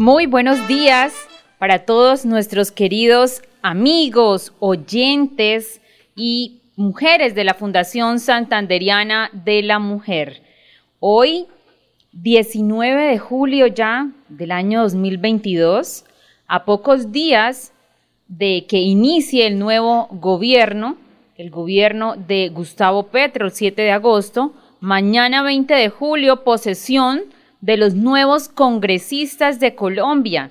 [0.00, 1.12] Muy buenos días
[1.58, 5.80] para todos nuestros queridos amigos, oyentes
[6.14, 10.40] y mujeres de la Fundación Santanderiana de la Mujer.
[11.00, 11.46] Hoy,
[12.12, 16.04] 19 de julio ya del año 2022,
[16.46, 17.72] a pocos días
[18.28, 20.96] de que inicie el nuevo gobierno,
[21.36, 27.22] el gobierno de Gustavo Petro, el 7 de agosto, mañana 20 de julio, posesión
[27.60, 30.50] de los nuevos congresistas de Colombia.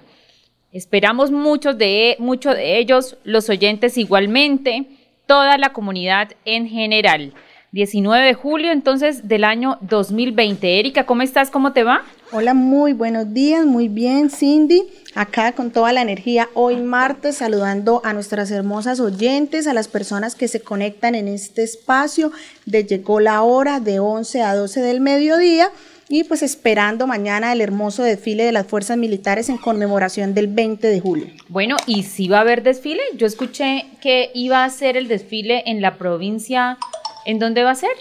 [0.72, 4.86] Esperamos muchos de, muchos de ellos, los oyentes igualmente,
[5.26, 7.34] toda la comunidad en general.
[7.74, 10.80] 19 de julio entonces del año 2020.
[10.80, 11.52] Erika, ¿cómo estás?
[11.52, 12.02] ¿Cómo te va?
[12.32, 14.84] Hola, muy buenos días, muy bien, Cindy.
[15.16, 20.36] Acá con toda la energía hoy martes, saludando a nuestras hermosas oyentes, a las personas
[20.36, 22.32] que se conectan en este espacio
[22.66, 25.70] de Llegó la hora de 11 a 12 del mediodía
[26.10, 30.88] y pues esperando mañana el hermoso desfile de las fuerzas militares en conmemoración del 20
[30.88, 31.28] de julio.
[31.50, 33.02] Bueno, ¿y si va a haber desfile?
[33.16, 36.78] Yo escuché que iba a ser el desfile en la provincia,
[37.26, 37.92] ¿en dónde va a ser?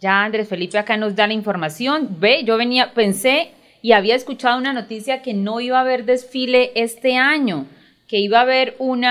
[0.00, 2.16] Ya Andrés Felipe acá nos da la información.
[2.20, 6.72] Ve, yo venía, pensé y había escuchado una noticia que no iba a haber desfile
[6.74, 7.66] este año,
[8.06, 9.04] que iba a haber un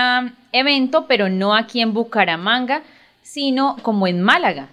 [0.52, 2.82] evento, pero no aquí en Bucaramanga,
[3.22, 4.68] sino como en Málaga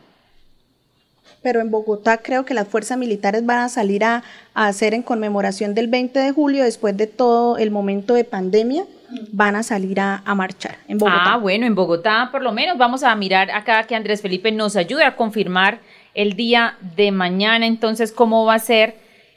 [1.45, 4.23] pero en Bogotá creo que las fuerzas militares van a salir a,
[4.56, 8.85] hacer en conmemoración del 20 de julio, después de todo el momento de pandemia,
[9.31, 11.33] van a salir a, marchar en Bogotá.
[11.33, 14.75] Ah, bueno, en Bogotá por lo menos vamos a mirar acá que Andrés Felipe nos
[14.75, 15.78] ayude a confirmar
[16.16, 18.95] el día de mañana, entonces cómo va a ser.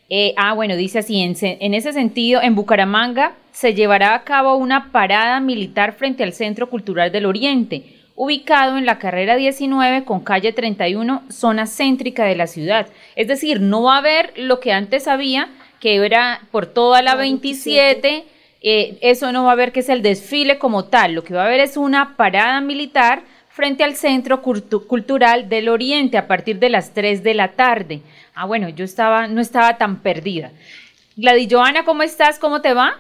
[0.09, 4.55] Eh, ah, bueno, dice así, en, en ese sentido, en Bucaramanga se llevará a cabo
[4.55, 10.19] una parada militar frente al Centro Cultural del Oriente ubicado en la carrera 19 con
[10.19, 12.89] calle 31, zona céntrica de la ciudad.
[13.15, 15.49] Es decir, no va a haber lo que antes había,
[15.79, 18.25] que era por toda la 27,
[18.61, 21.45] eh, eso no va a haber que es el desfile como tal, lo que va
[21.45, 26.71] a haber es una parada militar frente al Centro Cultural del Oriente a partir de
[26.71, 28.03] las 3 de la tarde.
[28.35, 30.51] Ah, bueno, yo estaba, no estaba tan perdida.
[31.17, 32.41] Gladys Joana, ¿cómo estás?
[32.41, 32.99] ¿Cómo te va?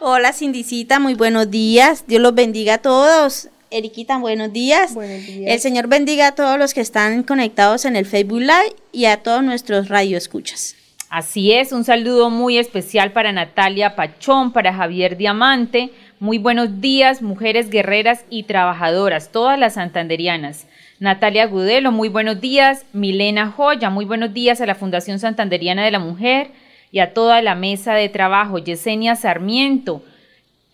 [0.00, 2.08] Hola, Cindicita, muy buenos días.
[2.08, 3.50] Dios los bendiga a todos.
[3.70, 4.94] Eriquita, buenos días.
[4.94, 5.52] Buenos días.
[5.52, 9.18] El Señor bendiga a todos los que están conectados en el Facebook Live y a
[9.22, 10.74] todos nuestros radioescuchas.
[11.10, 15.90] Así es, un saludo muy especial para Natalia Pachón, para Javier Diamante.
[16.20, 20.66] Muy buenos días, mujeres guerreras y trabajadoras, todas las santanderianas.
[21.00, 22.84] Natalia Gudelo, muy buenos días.
[22.92, 26.50] Milena Joya, muy buenos días a la Fundación Santanderiana de la Mujer
[26.90, 28.58] y a toda la mesa de trabajo.
[28.58, 30.02] Yesenia Sarmiento,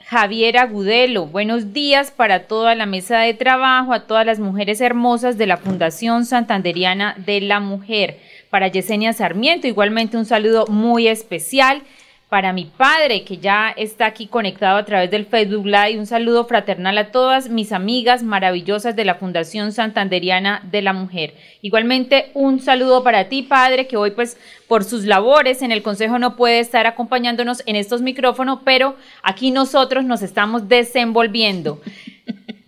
[0.07, 1.27] Javier Agudelo.
[1.27, 5.57] Buenos días para toda la mesa de trabajo, a todas las mujeres hermosas de la
[5.57, 8.19] Fundación Santanderiana de la Mujer.
[8.51, 11.83] Para Yesenia Sarmiento, igualmente un saludo muy especial
[12.35, 15.97] para mi padre, que ya está aquí conectado a través del Facebook Live.
[16.01, 21.35] Un saludo fraternal a todas mis amigas maravillosas de la Fundación Santanderiana de la Mujer.
[21.63, 24.37] Igualmente, un saludo para ti, padre, que hoy, pues,
[24.67, 29.53] por sus labores en el Consejo no puede estar acompañándonos en estos micrófonos, pero aquí
[29.53, 31.81] nosotros nos estamos desenvolviendo.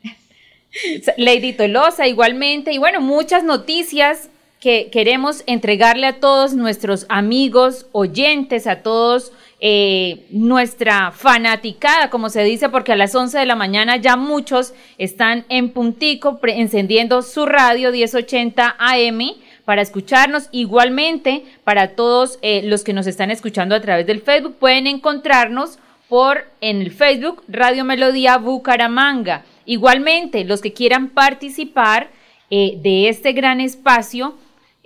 [1.17, 8.67] Lady Tolosa, igualmente, y bueno, muchas noticias que queremos entregarle a todos nuestros amigos, oyentes,
[8.67, 13.97] a todos eh, nuestra fanaticada, como se dice, porque a las 11 de la mañana
[13.97, 19.21] ya muchos están en puntico encendiendo su radio 1080 AM
[19.65, 20.49] para escucharnos.
[20.53, 25.79] Igualmente, para todos eh, los que nos están escuchando a través del Facebook, pueden encontrarnos
[26.09, 29.45] por en el Facebook Radio Melodía Bucaramanga.
[29.65, 32.11] Igualmente, los que quieran participar
[32.51, 34.37] eh, de este gran espacio,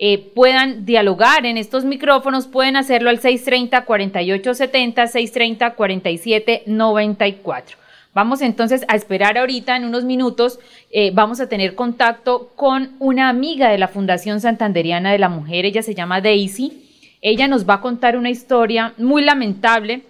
[0.03, 7.77] eh, puedan dialogar en estos micrófonos, pueden hacerlo al 630-4870, 630-4794.
[8.15, 10.59] Vamos entonces a esperar ahorita en unos minutos,
[10.91, 15.67] eh, vamos a tener contacto con una amiga de la Fundación Santanderiana de la Mujer,
[15.67, 16.83] ella se llama Daisy,
[17.21, 20.05] ella nos va a contar una historia muy lamentable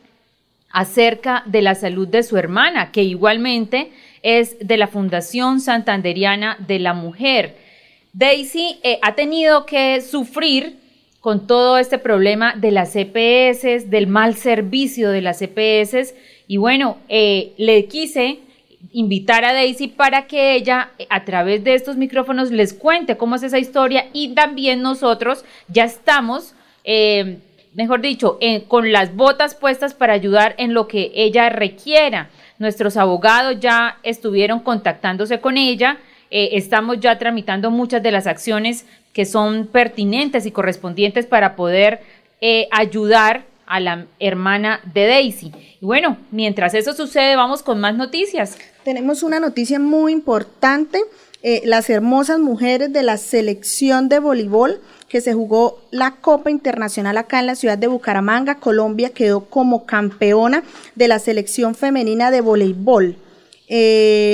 [0.71, 3.91] acerca de la salud de su hermana, que igualmente
[4.23, 7.70] es de la Fundación Santanderiana de la Mujer.
[8.13, 10.79] Daisy eh, ha tenido que sufrir
[11.21, 16.15] con todo este problema de las EPS, del mal servicio de las EPS,
[16.49, 18.41] y bueno, eh, le quise
[18.93, 23.43] invitar a Daisy para que ella a través de estos micrófonos les cuente cómo es
[23.43, 24.07] esa historia.
[24.13, 27.39] Y también nosotros ya estamos, eh,
[27.75, 32.31] mejor dicho, con las botas puestas para ayudar en lo que ella requiera.
[32.59, 35.99] Nuestros abogados ya estuvieron contactándose con ella,
[36.31, 42.01] eh, estamos ya tramitando muchas de las acciones que son pertinentes y correspondientes para poder
[42.41, 45.53] eh, ayudar a la hermana de Daisy.
[45.81, 48.57] Y bueno, mientras eso sucede, vamos con más noticias.
[48.85, 51.01] Tenemos una noticia muy importante.
[51.43, 57.17] Eh, las hermosas mujeres de la selección de voleibol que se jugó la Copa Internacional
[57.17, 60.63] acá en la ciudad de Bucaramanga, Colombia, quedó como campeona
[60.95, 63.17] de la selección femenina de voleibol.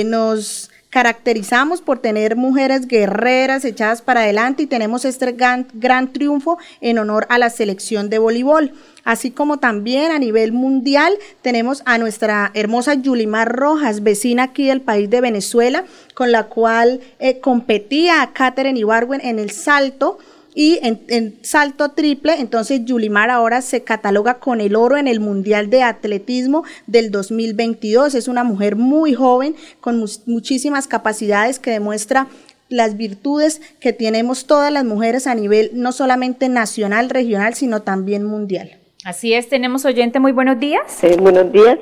[0.05, 6.57] Nos caracterizamos por tener mujeres guerreras echadas para adelante y tenemos este gran, gran triunfo
[6.81, 8.71] en honor a la selección de voleibol.
[9.03, 14.81] Así como también a nivel mundial tenemos a nuestra hermosa Yulimar Rojas, vecina aquí del
[14.81, 20.19] país de Venezuela, con la cual eh, competía Katherine Ibarwen en el salto
[20.59, 25.69] y en, salto triple, entonces Yulimar ahora se cataloga con el oro en el Mundial
[25.69, 28.15] de Atletismo del 2022.
[28.15, 32.25] Es una mujer muy joven, con muchísimas capacidades que demuestra
[32.69, 38.23] las virtudes que tenemos todas las mujeres a nivel no solamente nacional, regional, sino también
[38.23, 38.71] mundial.
[39.05, 41.03] Así es, tenemos oyente, muy buenos días.
[41.03, 41.77] Eh, buenos días,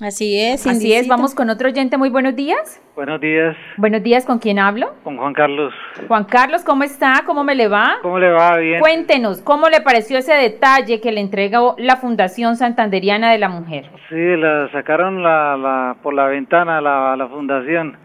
[0.00, 0.66] Así es.
[0.66, 1.96] Así es, vamos con otro oyente.
[1.96, 2.82] Muy buenos días.
[2.94, 3.56] Buenos días.
[3.78, 4.94] Buenos días, ¿con quién hablo?
[5.02, 5.72] Con Juan Carlos.
[6.06, 7.22] Juan Carlos, ¿cómo está?
[7.24, 7.96] ¿Cómo me le va?
[8.02, 8.58] ¿Cómo le va?
[8.58, 8.80] Bien.
[8.80, 13.90] Cuéntenos, ¿cómo le pareció ese detalle que le entregó la Fundación Santanderiana de la Mujer?
[14.10, 17.96] Sí, la sacaron la, por la ventana la, la fundación.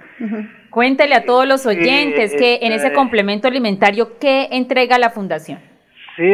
[0.70, 5.60] Cuéntele a todos los oyentes que en ese este, complemento alimentario, ¿qué entrega la fundación?
[6.16, 6.30] Sí,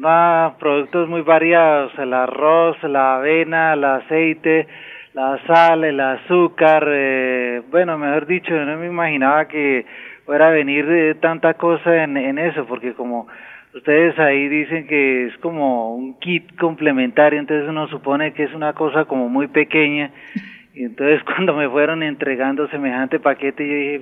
[0.00, 4.68] da productos muy variados, el arroz, la avena, el aceite,
[5.14, 9.84] la sal, el azúcar, eh, bueno, mejor dicho, no me imaginaba que
[10.24, 13.26] fuera a venir de tanta cosa en, en eso, porque como
[13.74, 18.74] ustedes ahí dicen que es como un kit complementario, entonces uno supone que es una
[18.74, 20.10] cosa como muy pequeña.
[20.76, 24.00] Y entonces cuando me fueron entregando semejante paquete, yo dije,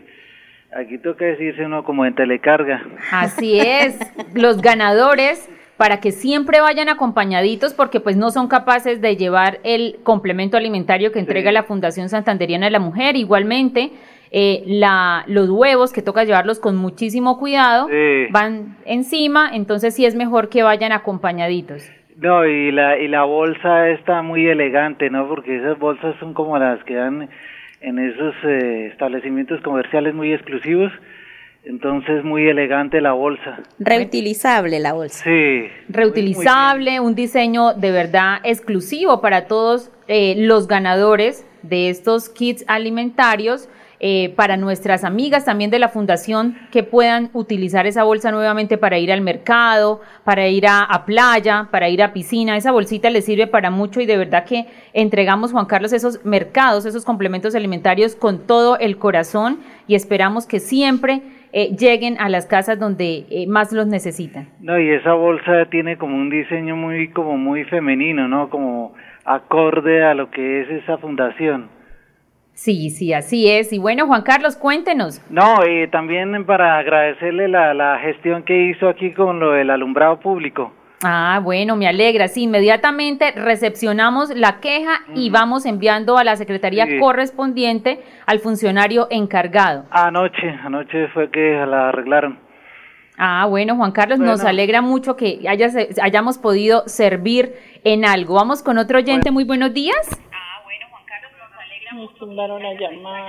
[0.75, 2.83] aquí toca decirse uno como en telecarga.
[3.11, 3.99] Así es,
[4.35, 9.97] los ganadores para que siempre vayan acompañaditos porque pues no son capaces de llevar el
[10.02, 13.17] complemento alimentario que entrega la Fundación Santanderiana de la Mujer.
[13.17, 13.91] Igualmente,
[14.31, 17.88] eh, la, los huevos que toca llevarlos con muchísimo cuidado
[18.31, 21.91] van encima, entonces sí es mejor que vayan acompañaditos.
[22.17, 25.26] No, y la, y la bolsa está muy elegante, ¿no?
[25.26, 27.29] Porque esas bolsas son como las que dan
[27.83, 30.93] en esos eh, establecimientos comerciales muy exclusivos.
[31.65, 33.61] Entonces, muy elegante la bolsa.
[33.79, 35.23] Reutilizable la bolsa.
[35.23, 35.69] Sí.
[35.89, 43.69] Reutilizable, un diseño de verdad exclusivo para todos eh, los ganadores de estos kits alimentarios
[44.04, 48.99] eh, para nuestras amigas también de la fundación que puedan utilizar esa bolsa nuevamente para
[48.99, 52.56] ir al mercado, para ir a, playa, para ir a piscina.
[52.56, 56.85] Esa bolsita les sirve para mucho y de verdad que entregamos, Juan Carlos, esos mercados,
[56.85, 62.47] esos complementos alimentarios con todo el corazón y esperamos que siempre eh, lleguen a las
[62.47, 64.49] casas donde eh, más los necesitan.
[64.59, 68.50] No, y esa bolsa tiene como un diseño muy, como muy femenino, ¿no?
[68.50, 68.94] Como
[69.25, 71.82] acorde a lo que es esa fundación.
[72.54, 73.73] Sí, sí, así es.
[73.73, 75.21] Y bueno, Juan Carlos, cuéntenos.
[75.30, 80.21] No, y también para agradecerle la, la gestión que hizo aquí con lo del alumbrado
[80.21, 80.73] público.
[81.04, 82.28] Ah, bueno, me alegra.
[82.28, 89.85] Sí, inmediatamente recepcionamos la queja y vamos enviando a la secretaría correspondiente al funcionario encargado.
[89.90, 92.38] Anoche, anoche fue que la arreglaron.
[93.18, 97.54] Ah, bueno, Juan Carlos, nos alegra mucho que hayas, hayamos podido servir
[97.85, 98.35] en algo.
[98.35, 99.97] Vamos con otro oyente, muy buenos días.
[100.32, 101.30] Ah, bueno, Juan Carlos,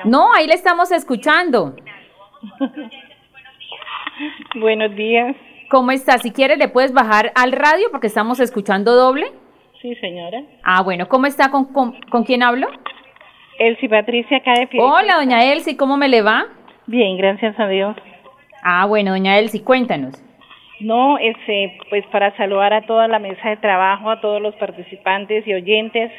[0.05, 1.75] No, ahí le estamos escuchando.
[4.55, 5.36] buenos días.
[5.70, 6.17] ¿Cómo está?
[6.20, 9.27] Si quiere, le puedes bajar al radio porque estamos escuchando doble.
[9.82, 10.43] Sí, señora.
[10.63, 11.51] Ah, bueno, ¿cómo está?
[11.51, 12.67] ¿Con, con, quién hablo?
[13.60, 16.46] Elsie Patricia, acá de Hola, doña Elsie, ¿cómo me le va?
[16.86, 17.96] Bien, gracias a Dios.
[18.63, 20.24] Ah, bueno, doña Elsie, cuéntanos.
[20.79, 25.46] No, este, pues para saludar a toda la mesa de trabajo, a todos los participantes
[25.48, 26.12] y oyentes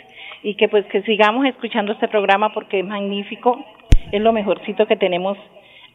[0.44, 3.58] y que pues que sigamos escuchando este programa porque es magnífico,
[4.12, 5.38] es lo mejorcito que tenemos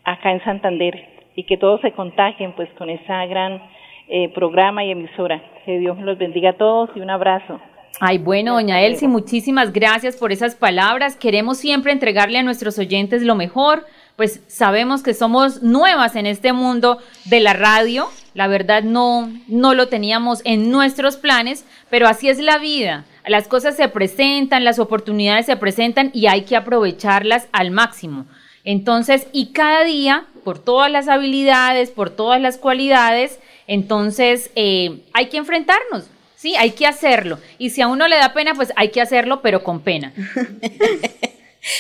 [0.04, 3.62] acá en Santander y que todos se contagien pues con esa gran
[4.10, 5.42] eh, programa y emisora.
[5.66, 7.62] Que Dios los bendiga a todos y un abrazo.
[8.02, 11.16] Ay, bueno, doña Elsie, muchísimas gracias por esas palabras.
[11.16, 13.86] Queremos siempre entregarle a nuestros oyentes lo mejor
[14.20, 18.10] pues sabemos que somos nuevas en este mundo de la radio.
[18.34, 23.06] La verdad no, no lo teníamos en nuestros planes, pero así es la vida.
[23.28, 28.26] Las cosas se presentan, las oportunidades se presentan y hay que aprovecharlas al máximo.
[28.64, 35.28] Entonces, y cada día, por todas las habilidades, por todas las cualidades, entonces eh, hay
[35.28, 36.06] que enfrentarnos.
[36.36, 37.38] Sí, hay que hacerlo.
[37.58, 40.14] Y si a uno le da pena, pues hay que hacerlo, pero con pena.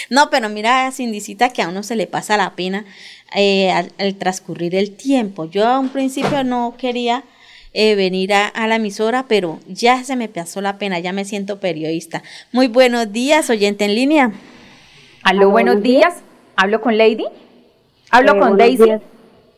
[0.09, 2.85] No, pero mira, Cindicita, que a uno se le pasa la pena
[3.35, 5.45] eh, al, transcurrir el tiempo.
[5.45, 7.23] Yo a un principio no quería
[7.73, 11.59] eh, venir a, la emisora, pero ya se me pasó la pena, ya me siento
[11.59, 12.23] periodista.
[12.51, 14.31] Muy buenos días, oyente en línea.
[15.23, 16.15] Aló, buenos días.
[16.55, 17.25] ¿Hablo con Lady?
[18.09, 18.91] ¿Hablo eh, con Daisy?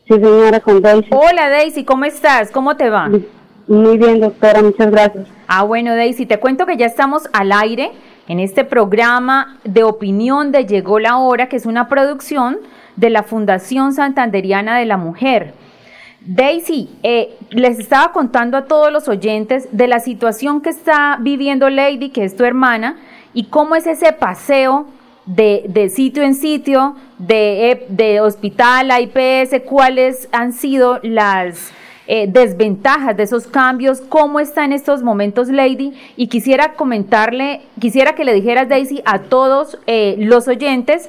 [0.06, 1.08] Sí, señora, con Daisy.
[1.10, 2.50] Hola, Daisy, ¿cómo estás?
[2.50, 3.08] ¿Cómo te va?
[3.66, 5.26] Muy bien, doctora, muchas gracias.
[5.46, 7.92] Ah, bueno, Daisy, te cuento que ya estamos al aire
[8.28, 12.58] en este programa de opinión de Llegó la Hora, que es una producción
[12.96, 15.54] de la Fundación Santanderiana de la Mujer.
[16.24, 21.68] Daisy, eh, les estaba contando a todos los oyentes de la situación que está viviendo
[21.68, 22.96] Lady, que es tu hermana,
[23.34, 24.86] y cómo es ese paseo
[25.26, 31.72] de, sitio en sitio, de, de hospital a IPS, cuáles han sido las
[32.08, 35.92] eh, desventajas de esos cambios, cómo está en estos momentos Lady.
[36.16, 41.08] Y quisiera comentarle, quisiera que le dijeras Daisy a todos eh, los oyentes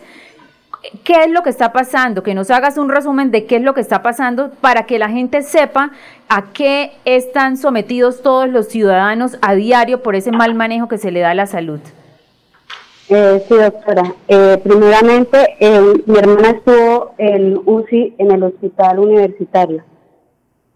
[1.04, 3.74] qué es lo que está pasando, que nos hagas un resumen de qué es lo
[3.74, 5.92] que está pasando para que la gente sepa
[6.30, 11.12] a qué están sometidos todos los ciudadanos a diario por ese mal manejo que se
[11.12, 11.80] le da a la salud.
[13.10, 14.13] Eh, sí, doctora.
[14.63, 15.56] primeramente,
[16.06, 19.84] mi hermana estuvo en UCI en el hospital universitario.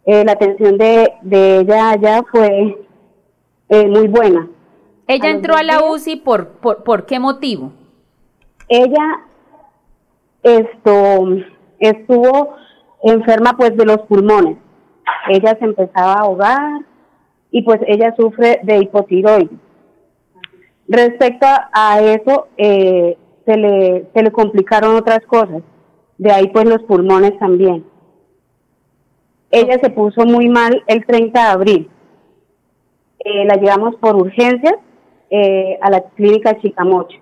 [0.07, 2.77] Eh, la atención de, de ella allá fue
[3.67, 4.47] eh, muy buena.
[5.05, 7.73] ¿Ella entró a la UCI por, por, por qué motivo?
[8.69, 9.19] Ella
[10.47, 11.27] esto
[11.79, 12.55] estuvo
[13.03, 14.57] enferma pues de los pulmones.
[15.29, 16.81] Ella se empezaba a ahogar
[17.51, 19.59] y pues ella sufre de hipotiroides.
[20.87, 25.61] Respecto a eso, eh, se, le, se le complicaron otras cosas.
[26.17, 27.85] De ahí pues los pulmones también.
[29.51, 31.89] Ella se puso muy mal el 30 de abril.
[33.19, 34.75] Eh, la llevamos por urgencias
[35.29, 37.21] eh, a la clínica Chicamoche.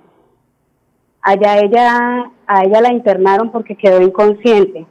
[1.21, 4.85] Allá ella, a ella la internaron porque quedó inconsciente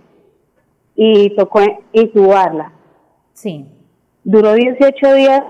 [0.94, 1.60] y tocó
[1.92, 2.72] intubarla.
[3.32, 3.66] Sí.
[4.22, 5.42] Duró 18 días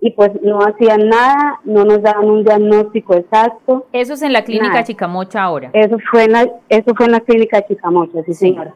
[0.00, 3.86] y pues no hacían nada, no nos daban un diagnóstico exacto.
[3.92, 5.70] Eso es en la clínica Chicamocha ahora.
[5.72, 8.34] Eso fue en la, eso fue en la clínica Chicamocha, sí.
[8.34, 8.74] señora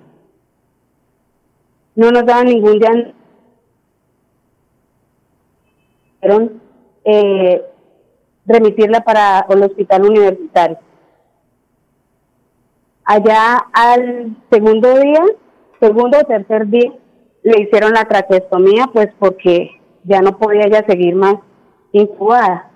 [1.95, 3.19] no nos daban ningún diagnóstico.
[7.07, 7.63] Eh,
[8.47, 10.79] remitirla para el hospital universitario.
[13.05, 15.23] Allá al segundo día,
[15.81, 16.93] segundo o tercer día,
[17.43, 19.71] le hicieron la traqueostomía, pues porque
[20.05, 21.37] ya no podía ella seguir más
[21.93, 22.71] incubada.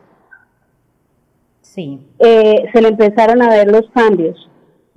[1.63, 2.01] Sí.
[2.19, 4.51] Eh, se le empezaron a ver los cambios.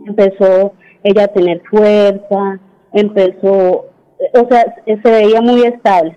[0.06, 0.74] Empezó
[1.04, 2.60] ella a tener fuerza,
[2.92, 3.92] empezó
[4.34, 6.16] o sea, se veía muy estable.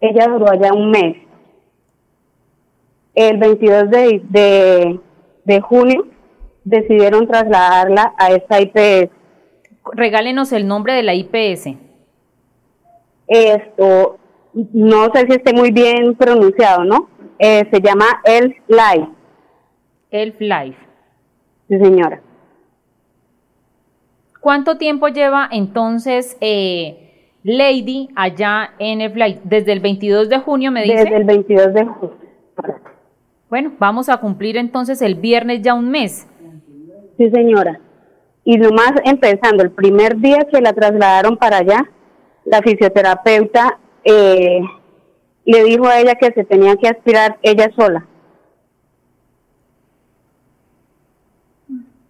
[0.00, 1.16] Ella duró allá un mes.
[3.14, 5.00] El 22 de,
[5.44, 6.06] de, junio
[6.66, 9.10] decidieron trasladarla a esta IPS.
[9.92, 11.76] Regálenos el nombre de la IPS.
[13.28, 14.18] Esto,
[14.52, 17.08] no sé si esté muy bien pronunciado, ¿no?
[17.38, 19.08] Eh, se llama Elf Life.
[20.10, 20.78] Elf Life.
[21.68, 22.20] Sí, señora.
[24.40, 29.40] ¿Cuánto tiempo lleva entonces eh, Lady allá en el flight?
[29.42, 30.96] Desde el 22 de junio, me dice.
[30.96, 32.16] Desde el 22 de junio.
[33.48, 36.28] Bueno, vamos a cumplir entonces el viernes ya un mes.
[37.16, 37.80] Sí, señora.
[38.44, 41.90] Y nomás empezando, el primer día que la trasladaron para allá,
[42.44, 44.60] la fisioterapeuta eh,
[45.44, 48.06] le dijo a ella que se tenía que aspirar ella sola.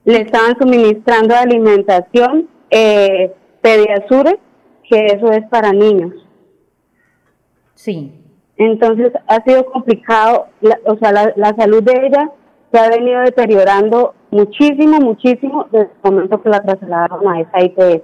[0.05, 4.39] Le estaban suministrando alimentación, eh, pediasure,
[4.89, 6.13] que eso es para niños.
[7.75, 8.13] Sí.
[8.57, 10.49] Entonces ha sido complicado,
[10.85, 12.31] o sea, la, la salud de ella
[12.73, 18.03] se ha venido deteriorando muchísimo, muchísimo desde el momento que la trasladaron a esa IPS.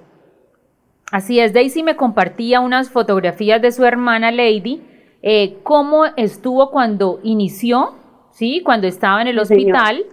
[1.11, 4.81] Así es, Daisy me compartía unas fotografías de su hermana Lady,
[5.21, 7.93] eh, cómo estuvo cuando inició,
[8.31, 8.61] ¿sí?
[8.63, 10.05] Cuando estaba en el hospital,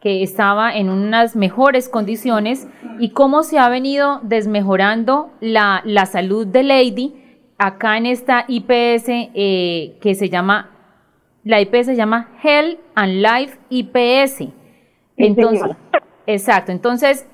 [0.00, 2.68] que estaba en unas mejores condiciones,
[3.00, 7.24] y cómo se ha venido desmejorando la, la salud de Lady
[7.58, 10.70] acá en esta IPS eh, que se llama,
[11.44, 14.48] la IPS se llama Health and Life IPS.
[15.16, 15.70] Entonces,
[16.26, 16.72] exacto.
[16.72, 17.26] Entonces,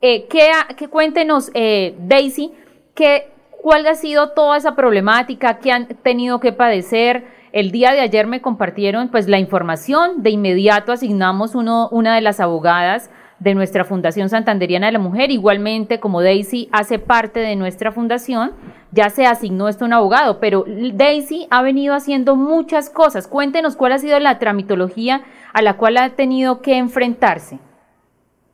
[0.00, 2.52] eh, ¿qué, qué, cuéntenos, eh, Daisy,
[2.94, 3.30] que,
[3.62, 7.24] cuál ha sido toda esa problemática que han tenido que padecer.
[7.52, 12.20] El día de ayer me compartieron pues la información, de inmediato asignamos uno, una de
[12.20, 13.10] las abogadas
[13.44, 18.52] de nuestra Fundación Santanderiana de la Mujer, igualmente como Daisy hace parte de nuestra fundación,
[18.90, 23.28] ya se asignó esto a un abogado, pero Daisy ha venido haciendo muchas cosas.
[23.28, 25.20] Cuéntenos cuál ha sido la tramitología
[25.52, 27.58] a la cual ha tenido que enfrentarse.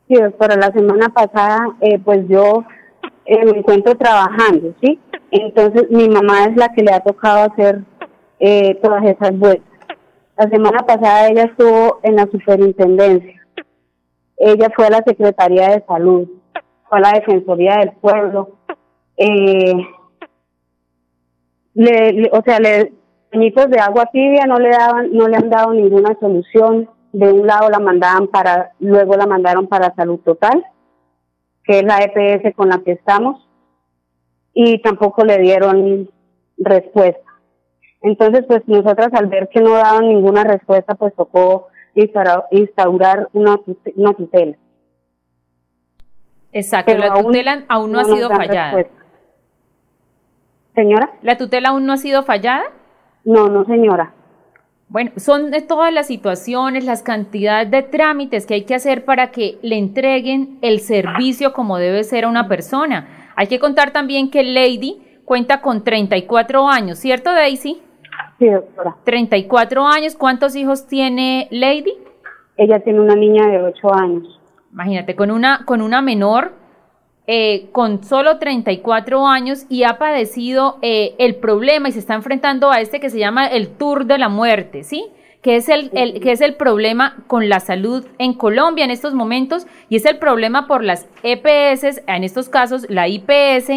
[0.09, 2.65] Sí, doctora, la semana pasada, eh, pues yo
[3.27, 4.99] eh, me encuentro trabajando, ¿sí?
[5.31, 7.83] Entonces mi mamá es la que le ha tocado hacer
[8.41, 9.71] eh, todas esas vueltas.
[10.37, 13.40] La semana pasada ella estuvo en la superintendencia
[14.41, 16.27] ella fue a la Secretaría de Salud,
[16.89, 18.57] fue a la Defensoría del Pueblo.
[19.19, 19.87] Eh,
[21.75, 22.91] le, o sea, le,
[23.31, 26.89] bañitos de agua tibia no le daban, no le han dado ninguna solución.
[27.13, 30.65] De un lado la mandaban para, luego la mandaron para Salud Total,
[31.65, 33.47] que es la EPS con la que estamos,
[34.55, 36.09] y tampoco le dieron
[36.57, 37.31] respuesta.
[38.01, 41.70] Entonces, pues nosotras al ver que no daban ninguna respuesta, pues tocó
[42.51, 43.61] instaurar una,
[43.97, 44.57] una tutela.
[46.53, 48.87] Exacto, la tutela aún, no, ha sido fallada.
[50.75, 51.13] Señora.
[51.23, 52.65] ¿La tutela aún no ha sido fallada?
[53.25, 54.15] No, no, señora.
[54.89, 59.31] Bueno, son de todas las situaciones, las cantidades de trámites que hay que hacer para
[59.31, 63.33] que le entreguen el servicio como debe ser a una persona.
[63.37, 67.81] Hay que contar también que Lady cuenta con 34 años, ¿cierto, Daisy?
[68.41, 68.97] Sí, doctora.
[69.05, 70.17] 34 años.
[70.17, 71.93] ¿Cuántos hijos tiene Lady?
[72.57, 74.41] Ella tiene una niña de 8 años.
[74.73, 76.55] Imagínate, con una, con una menor,
[77.27, 82.71] eh, con solo 34 años y ha padecido eh, el problema y se está enfrentando
[82.71, 85.05] a este que se llama el Tour de la Muerte, ¿sí?
[85.43, 89.15] que es el, el, que es el problema con la salud en Colombia en estos
[89.15, 93.71] momentos y es el problema por las EPS, en estos casos la IPS,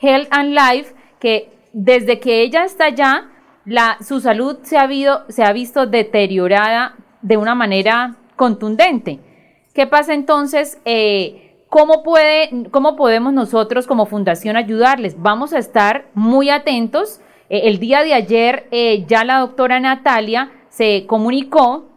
[0.00, 3.28] Health and Life, que desde que ella está allá
[3.64, 4.88] la, su salud se ha,
[5.28, 9.20] se ha visto deteriorada de una manera contundente.
[9.74, 10.80] ¿Qué pasa entonces?
[10.84, 15.20] Eh, ¿cómo, puede, ¿Cómo podemos nosotros como fundación ayudarles?
[15.20, 17.20] Vamos a estar muy atentos.
[17.48, 21.88] Eh, el día de ayer eh, ya la doctora Natalia se comunicó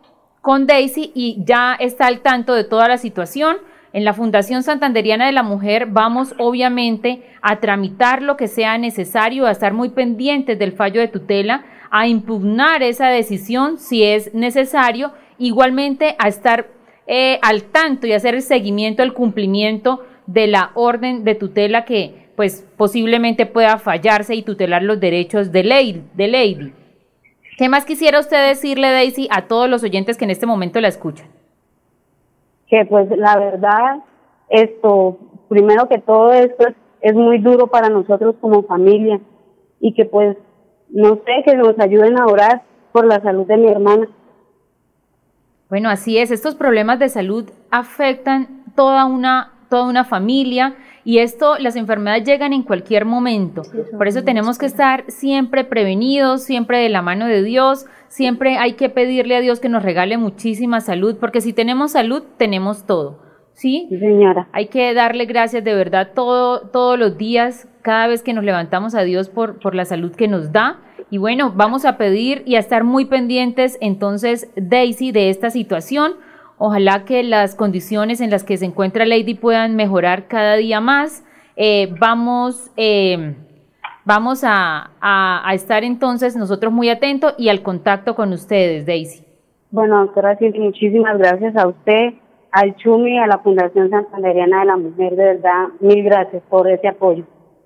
[0.42, 3.58] con Daisy y ya está al tanto de toda la situación.
[3.94, 9.46] En la Fundación Santanderiana de la Mujer vamos obviamente a tramitar lo que sea necesario,
[9.46, 15.14] a estar muy pendientes del fallo de tutela, a impugnar esa decisión si es necesario,
[15.38, 16.70] igualmente a estar
[17.06, 22.32] eh, al tanto y hacer el seguimiento, el cumplimiento de la orden de tutela que
[22.36, 25.62] pues posiblemente pueda fallarse y tutelar los derechos de
[26.16, 26.74] de lady.
[27.60, 30.88] ¿Qué más quisiera usted decirle, Daisy, a todos los oyentes que en este momento la
[30.88, 31.28] escuchan?
[32.74, 34.04] Que pues la verdad,
[34.50, 36.66] esto, primero que todo esto
[37.02, 39.20] es, muy duro para nosotros como familia
[39.80, 40.36] y que pues,
[40.90, 44.08] no sé, que nos ayuden a orar por la salud de mi hermana.
[45.70, 50.74] Bueno, así es, estos problemas de salud afectan toda una, toda una familia
[51.06, 53.64] y esto, las enfermedades llegan en cualquier momento.
[53.98, 58.74] Por eso tenemos que estar siempre prevenidos, siempre de la mano de Dios, siempre hay
[58.74, 63.22] que pedirle a Dios que nos regale muchísima salud, porque si tenemos salud, tenemos todo.
[63.54, 63.88] ¿Sí?
[63.90, 64.48] señora.
[64.52, 68.96] Hay que darle gracias de verdad todo, todos los días, cada vez que nos levantamos
[68.96, 70.80] a Dios por, por la salud que nos da.
[71.12, 76.14] Y bueno, vamos a pedir y a estar muy pendientes entonces, Daisy, de esta situación
[76.66, 81.26] Ojalá que las condiciones en las que se encuentra Lady puedan mejorar cada día más.
[81.58, 83.36] Eh, vamos eh,
[84.06, 84.90] vamos a,
[85.52, 89.26] estar entonces nosotros muy atentos y al contacto con ustedes, Daisy.
[89.72, 92.14] Bueno, doctora muchísimas gracias a usted,
[92.54, 96.88] al Chumi, a la Fundación Santanderiana de la Mujer, de verdad, mil gracias por ese
[96.88, 97.26] apoyo.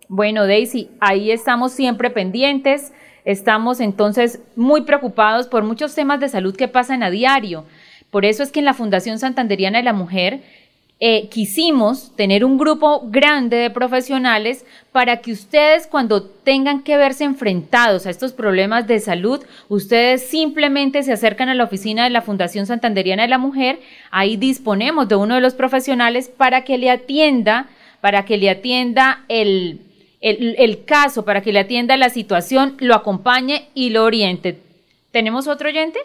[0.09, 6.55] Bueno, Daisy, ahí estamos siempre pendientes, estamos entonces muy preocupados por muchos temas de salud
[6.55, 7.65] que pasan a diario.
[8.11, 10.41] Por eso es que en la Fundación Santanderiana de la Mujer
[10.99, 17.23] eh, quisimos tener un grupo grande de profesionales para que ustedes cuando tengan que verse
[17.23, 22.23] enfrentados a estos problemas de salud, ustedes simplemente se acercan a la oficina de la
[22.23, 26.89] Fundación Santanderiana de la Mujer, ahí disponemos de uno de los profesionales para que le
[26.89, 27.67] atienda,
[28.01, 29.81] para que le atienda el,
[30.19, 34.59] el, caso, para que le atienda la situación, lo acompañe y lo oriente.
[35.11, 35.99] ¿Tenemos otro oyente?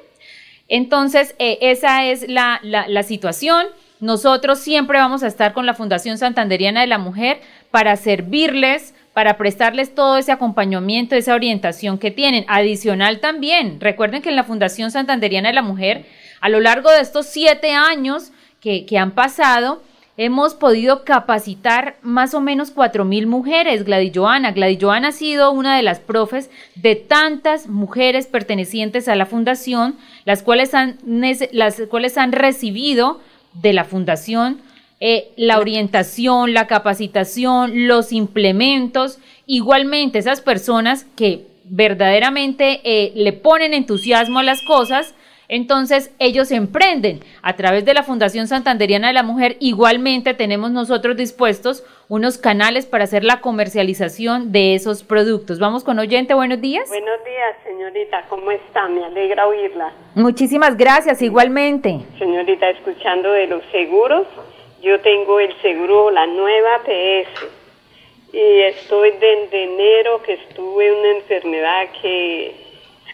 [0.74, 2.58] Entonces, eh, esa es la,
[3.02, 3.66] situación.
[4.00, 9.36] Nosotros siempre vamos a estar con la Fundación Santanderiana de la Mujer para servirles, para
[9.36, 12.46] prestarles todo ese acompañamiento, esa orientación que tienen.
[12.48, 16.06] Adicional también, recuerden que en la Fundación Santanderiana de la Mujer,
[16.40, 19.82] a lo largo de estos siete años que, han pasado,
[20.16, 24.52] hemos podido capacitar más o menos cuatro mil mujeres, Gladys Joana.
[24.52, 30.42] Gladys ha sido una de las profes de tantas mujeres pertenecientes a la fundación, las
[30.42, 30.98] cuales han,
[31.52, 33.20] las cuales han recibido
[33.54, 34.60] de la fundación,
[35.00, 43.74] eh, la orientación, la capacitación, los implementos, igualmente esas personas que verdaderamente eh, le ponen
[43.74, 45.14] entusiasmo a las cosas,
[45.52, 49.58] entonces ellos emprenden a través de la Fundación Santanderiana de la Mujer.
[49.60, 55.58] Igualmente tenemos nosotros dispuestos unos canales para hacer la comercialización de esos productos.
[55.58, 56.88] Vamos con oyente, buenos días.
[56.88, 58.88] Buenos días, señorita, ¿cómo está?
[58.88, 59.92] Me alegra oírla.
[60.14, 62.00] Muchísimas gracias, igualmente.
[62.18, 64.26] Señorita, escuchando de los seguros,
[64.82, 67.46] yo tengo el seguro, la nueva PS.
[68.32, 72.71] Y estoy desde enero que estuve una enfermedad que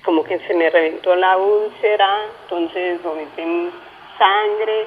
[0.08, 2.08] como que se me reventó la úlcera,
[2.44, 3.44] entonces vomité
[4.16, 4.86] sangre,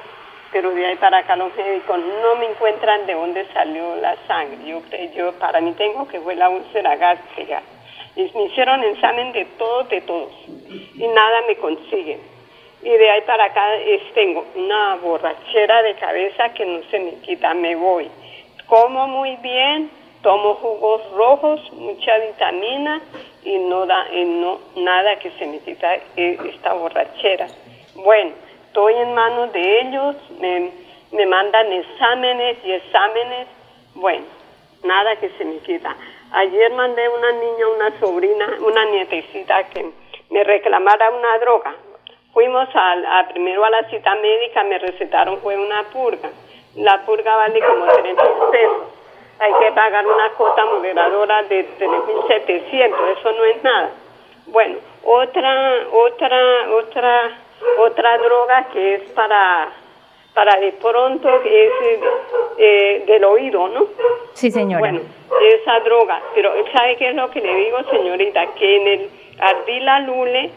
[0.50, 4.58] pero de ahí para acá los médicos no me encuentran de dónde salió la sangre.
[4.66, 4.82] Yo,
[5.14, 7.62] yo para mí tengo que fue la úlcera gástrica.
[8.16, 12.18] Y me hicieron examen de todos, de todos, y nada me consiguen.
[12.82, 17.12] Y de ahí para acá es, tengo una borrachera de cabeza que no se me
[17.20, 18.10] quita, me voy.
[18.66, 19.88] Como muy bien,
[20.22, 23.00] tomo jugos rojos, mucha vitamina
[23.44, 27.48] y no da no, nada que se necesita eh, esta borrachera.
[27.94, 28.32] Bueno,
[28.66, 30.70] estoy en manos de ellos, me,
[31.12, 33.48] me mandan exámenes y exámenes,
[33.94, 34.24] bueno,
[34.84, 35.94] nada que se me quita.
[36.32, 39.90] Ayer mandé una niña, una sobrina, una nietecita que
[40.30, 41.74] me reclamara una droga.
[42.32, 46.30] Fuimos a, primero a la cita médica, me recetaron fue una purga.
[46.76, 48.16] La purga vale como 3 mil
[48.50, 49.01] pesos
[49.38, 53.90] hay que pagar una cuota moderadora de 3.700, eso no es nada.
[54.46, 57.38] Bueno, otra, otra, otra,
[57.78, 59.68] otra droga que es para,
[60.34, 61.72] para de pronto, es
[62.58, 63.86] eh, del oído, ¿no?
[64.34, 64.80] Sí, señora.
[64.80, 65.00] Bueno,
[65.40, 68.46] esa droga, pero ¿sabe qué es lo que le digo, señorita?
[68.54, 70.50] Que en el Ardila Lule,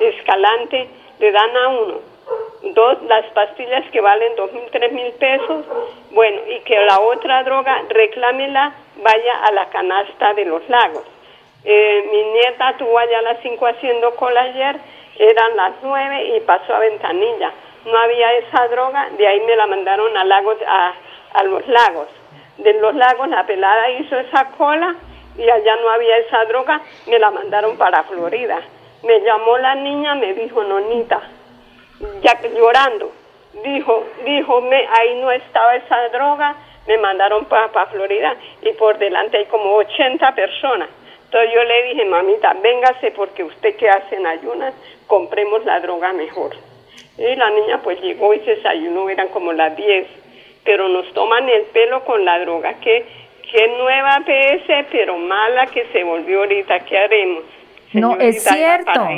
[0.00, 2.15] Escalante, le dan a uno
[2.74, 5.64] dos, las pastillas que valen dos mil, tres mil pesos,
[6.10, 11.04] bueno, y que la otra droga, reclámela, vaya a la canasta de los lagos.
[11.64, 14.76] Eh, mi nieta tuvo allá a las cinco haciendo cola ayer,
[15.18, 17.52] eran las nueve y pasó a ventanilla.
[17.86, 20.92] No había esa droga, de ahí me la mandaron a, lagos, a,
[21.34, 22.08] a los lagos.
[22.58, 24.96] De los lagos la pelada hizo esa cola
[25.38, 28.60] y allá no había esa droga, me la mandaron para Florida.
[29.02, 31.20] Me llamó la niña, me dijo, nonita,
[32.22, 33.12] ya llorando,
[33.64, 36.56] dijo, dijo, me, ahí no estaba esa droga,
[36.86, 40.88] me mandaron para Florida y por delante hay como 80 personas.
[41.24, 44.74] Entonces yo le dije, mamita, véngase porque usted que hace en ayunas,
[45.06, 46.52] compremos la droga mejor.
[47.18, 50.06] Y la niña pues llegó y se desayunó, eran como las 10,
[50.64, 53.04] pero nos toman el pelo con la droga, que,
[53.50, 57.44] que nueva PS, pero mala que se volvió ahorita, ¿qué haremos?
[58.00, 59.08] No, es cierto.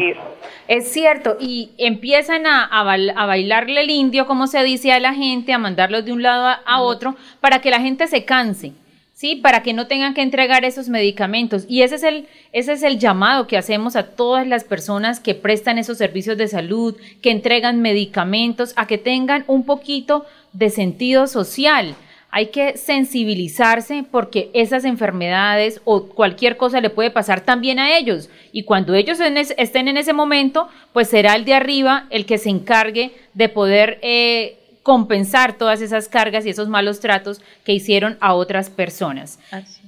[0.66, 1.36] Es cierto.
[1.40, 6.04] Y empiezan a, a, bailarle el indio, como se dice a la gente, a mandarlos
[6.04, 8.72] de un lado a, otro, para que la gente se canse.
[9.14, 9.36] ¿sí?
[9.36, 11.64] Para que no tengan que entregar esos medicamentos.
[11.68, 15.34] Y ese es, el, ese es el llamado que hacemos a todas las personas que
[15.34, 21.26] prestan esos servicios de salud, que entregan medicamentos, a que tengan un poquito de sentido
[21.26, 21.96] social
[22.30, 28.28] hay que sensibilizarse porque esas enfermedades o cualquier cosa le puede pasar también a ellos.
[28.52, 29.18] Y cuando ellos
[29.56, 33.98] estén en ese momento, pues será el de arriba el que se encargue de poder
[34.02, 39.38] eh, compensar todas esas cargas y esos malos tratos que hicieron a otras personas.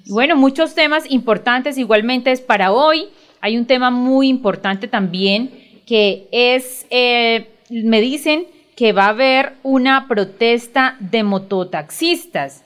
[0.06, 3.08] Bueno, muchos temas importantes igualmente es para hoy.
[3.42, 5.50] Hay un tema muy importante también
[5.86, 8.46] que es, eh, me dicen,
[8.80, 12.64] que va a haber una protesta de mototaxistas,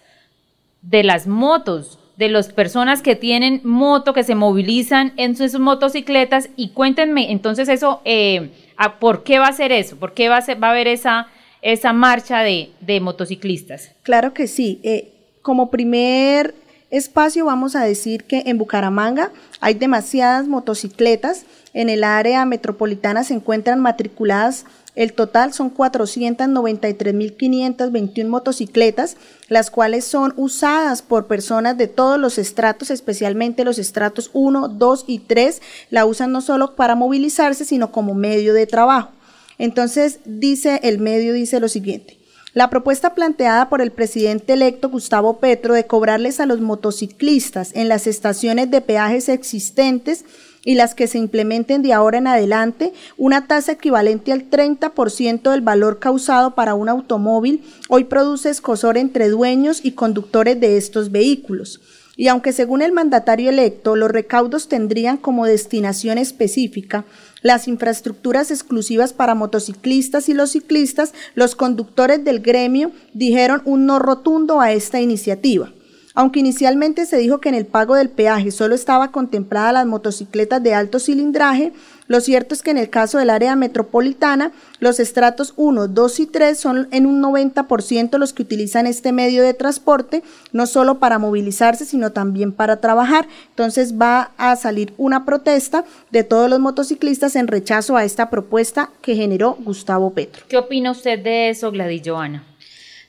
[0.81, 6.51] de las motos, de las personas que tienen moto, que se movilizan en sus motocicletas.
[6.55, 8.53] Y cuéntenme entonces eso, eh,
[9.01, 9.97] ¿por qué va a ser eso?
[9.97, 11.27] ¿Por qué va a, haber esa,
[11.63, 13.91] esa marcha de, de motociclistas?
[14.05, 14.79] Claro que sí.
[14.85, 15.11] Eh,
[15.43, 16.55] como primer
[16.91, 21.45] espacio vamos a decir que en Bucaramanga hay demasiadas motocicletas.
[21.73, 29.17] En el área metropolitana se encuentran matriculadas el total son 493.521 motocicletas,
[29.49, 35.05] las cuales son usadas por personas de todos los estratos, especialmente los estratos 1, 2
[35.09, 35.61] y 3.
[35.91, 39.11] La usan no solo para movilizarse, sino como medio de trabajo.
[39.59, 42.21] Entonces, dice el medio, dice lo siguiente.
[42.53, 47.89] La propuesta planteada por el presidente electo Gustavo Petro de cobrarles a los motociclistas en
[47.89, 50.25] las estaciones de peajes existentes
[50.65, 55.61] y las que se implementen de ahora en adelante una tasa equivalente al 30% del
[55.61, 61.81] valor causado para un automóvil hoy produce escosor entre dueños y conductores de estos vehículos.
[62.17, 67.05] Y aunque según el mandatario electo los recaudos tendrían como destinación específica
[67.43, 73.99] las infraestructuras exclusivas para motociclistas y los ciclistas, los conductores del gremio dijeron un no
[73.99, 75.71] rotundo a esta iniciativa.
[76.17, 80.63] Aunque inicialmente se dijo que en el pago del peaje solo estaba contemplada las motocicletas
[80.63, 81.73] de alto cilindraje,
[82.07, 86.27] lo cierto es que en el caso del área metropolitana, los estratos 1, 2 y
[86.27, 90.23] 3 son en un 90% los que utilizan este medio de transporte,
[90.53, 93.27] no solo para movilizarse, sino también para trabajar.
[93.49, 98.91] Entonces va a salir una protesta de todos los motociclistas en rechazo a esta propuesta
[99.03, 100.45] que generó Gustavo Petro.
[100.47, 102.45] ¿Qué opina usted de eso, Gladys Joana?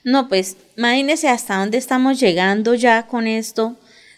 [0.05, 3.75] No, pues imagínese hasta dónde estamos llegando ya con esto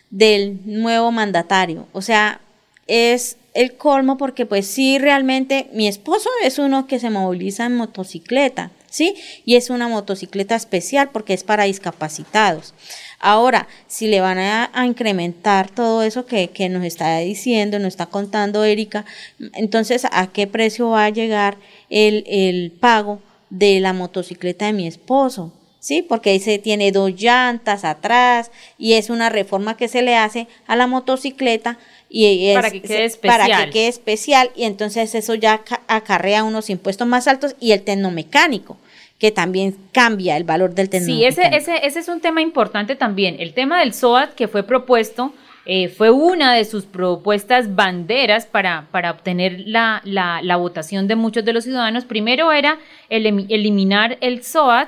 [0.09, 1.87] del nuevo mandatario.
[1.93, 2.41] O sea,
[2.87, 7.77] es el colmo porque pues sí, realmente mi esposo es uno que se moviliza en
[7.77, 9.15] motocicleta, ¿sí?
[9.45, 12.73] Y es una motocicleta especial porque es para discapacitados.
[13.19, 18.07] Ahora, si le van a, incrementar todo eso que, que, nos está diciendo, nos está
[18.07, 19.05] contando Erika,
[19.53, 21.55] entonces, ¿a qué precio va a llegar
[21.89, 25.53] el, el pago de la motocicleta de mi esposo?
[25.79, 26.01] ¿Sí?
[26.01, 30.75] Porque dice tiene dos llantas atrás y es una reforma que se le hace a
[30.75, 31.77] la motocicleta
[32.09, 33.49] y es, para que quede especial.
[33.49, 37.83] Para que quede especial y entonces eso ya acarrea unos impuestos más altos y el
[37.83, 38.77] tecnomecánico
[39.19, 41.41] que también cambia el valor del tecnomecánico.
[41.41, 43.35] Sí, ese, ese, ese es un tema importante también.
[43.39, 45.33] El tema del SOAT que fue propuesto
[45.69, 51.17] eh, fue una de sus propuestas banderas para, para obtener la, la, la, votación de
[51.17, 52.05] muchos de los ciudadanos.
[52.05, 52.77] Primero era
[53.09, 54.87] el, eliminar el SOAT,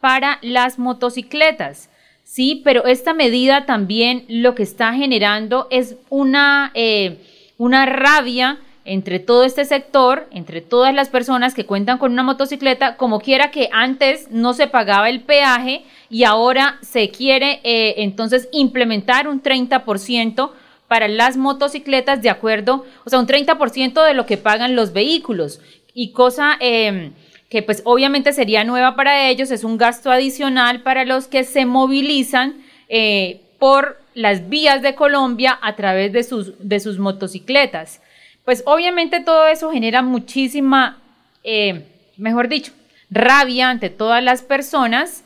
[0.00, 1.90] para las motocicletas.
[2.24, 7.18] Sí, pero esta medida también lo que está generando es una, eh,
[7.56, 12.96] una rabia entre todo este sector, entre todas las personas que cuentan con una motocicleta,
[12.96, 18.48] como quiera que antes no se pagaba el peaje y ahora se quiere eh, entonces
[18.52, 20.50] implementar un 30%
[20.86, 25.60] para las motocicletas de acuerdo, o sea, un 30% de lo que pagan los vehículos.
[25.94, 26.56] Y cosa...
[26.60, 27.12] Eh,
[27.48, 31.64] que pues obviamente sería nueva para ellos, es un gasto adicional para los que se
[31.64, 32.56] movilizan
[32.88, 38.02] eh, por las vías de Colombia a través de sus, de sus motocicletas.
[38.44, 40.98] Pues obviamente todo eso genera muchísima,
[41.42, 41.84] eh,
[42.16, 42.72] mejor dicho,
[43.10, 45.24] rabia ante todas las personas.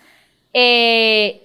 [0.53, 1.41] Eh,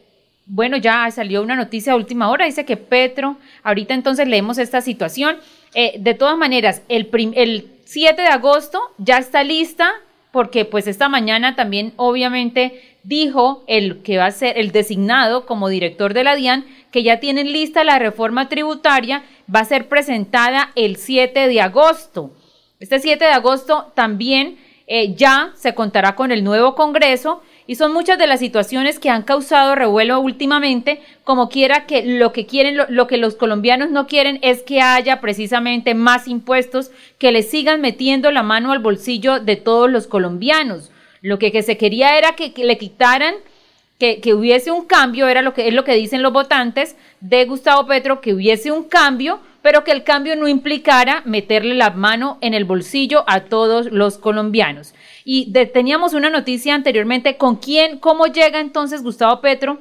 [0.46, 4.82] bueno, ya salió una noticia a última hora, dice que Petro, ahorita entonces leemos esta
[4.82, 5.38] situación.
[5.74, 9.92] de todas maneras, el, el 7 de agosto ya está lista
[10.38, 15.68] porque pues esta mañana también obviamente dijo el que va a ser el designado como
[15.68, 19.24] director de la DIAN que ya tienen lista la reforma tributaria,
[19.54, 22.30] va a ser presentada el 7 de agosto.
[22.80, 27.94] Este 7 de agosto también eh, ya se contará con el nuevo Congreso y son
[27.94, 32.78] muchas de las situaciones que han causado revuelo últimamente, como quiera que lo que quieren,
[32.88, 37.82] lo, que los colombianos no quieren es que haya precisamente más impuestos que le sigan
[37.82, 40.92] metiendo la mano al bolsillo de todos los colombianos.
[41.22, 43.36] Lo que, se quería era que, le quitaran
[44.00, 47.44] que, que, hubiese un cambio, era lo que es lo que dicen los votantes de
[47.46, 52.38] Gustavo Petro, que hubiese un cambio, pero que el cambio no implicara meterle la mano
[52.40, 54.94] en el bolsillo a todos los colombianos.
[55.26, 59.80] Y teníamos una noticia anteriormente con quién, cómo llega entonces Gustavo Petro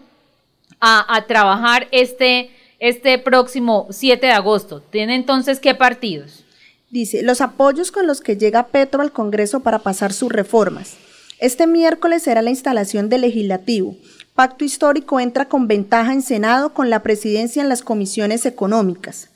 [0.80, 4.80] a, trabajar este, este próximo 7 de agosto.
[4.80, 6.42] ¿Tiene entonces qué partidos?
[6.90, 10.96] Dice, los apoyos con los que llega Petro al Congreso para pasar sus reformas.
[11.38, 13.94] Este miércoles será la instalación del legislativo.
[14.34, 19.28] Pacto histórico entra con ventaja en Senado con la presidencia en las comisiones económicas.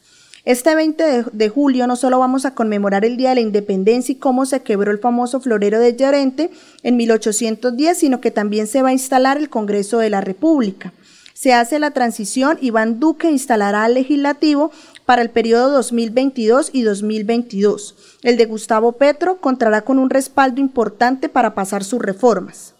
[0.46, 4.16] Este 20 de, julio no solo vamos a conmemorar el Día de la Independencia y
[4.16, 6.50] cómo se quebró el famoso florero de Llorente
[6.82, 10.94] en 1810, sino que también se va a instalar el Congreso de la República.
[11.34, 14.70] Se hace la transición, Iván Duque instalará al legislativo
[15.04, 17.96] para el periodo 2022 y 2022.
[18.22, 22.74] El de Gustavo Petro contará con un respaldo importante para pasar sus reformas.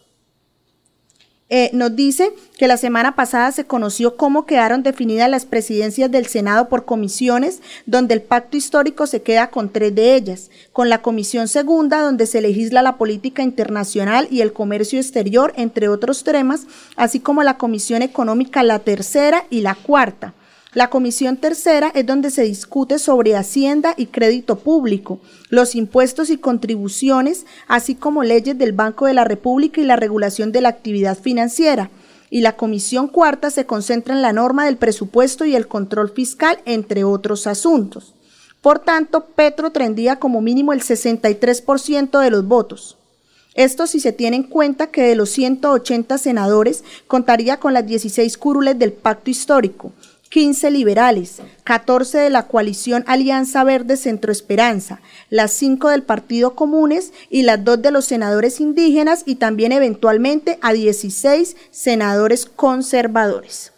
[1.53, 6.27] Eh, nos dice que la semana pasada se conoció cómo quedaron definidas las presidencias del
[6.27, 11.03] Senado por comisiones, donde el pacto histórico se queda con tres de ellas, con la
[11.03, 16.69] comisión segunda, donde se legisla la política internacional y el comercio exterior, entre otros temas,
[16.95, 20.35] así como la comisión económica, la tercera y la cuarta.
[20.73, 26.39] La comisión tercera es donde se discute sobre hacienda y crédito público, los impuestos y
[26.39, 31.19] contribuciones, así como leyes del Banco de la República y la regulación de la actividad
[31.19, 31.91] financiera.
[32.31, 36.61] Y la comisión cuarta se concentra en la norma del presupuesto y el control fiscal,
[36.65, 38.15] entre otros asuntos.
[38.63, 42.97] Por tanto, Petro tendría como mínimo el 63% de los votos.
[43.55, 48.39] Esto si se tiene en cuenta que de los 180 senadores contaría con las 16
[48.39, 49.93] curules del pacto histórico,
[50.31, 57.13] 15 liberales, 14 de la coalición Alianza Verde Centro Esperanza, las 5 del Partido Comunes
[57.31, 63.73] y las 2 de los senadores indígenas y también eventualmente a 16 senadores conservadores.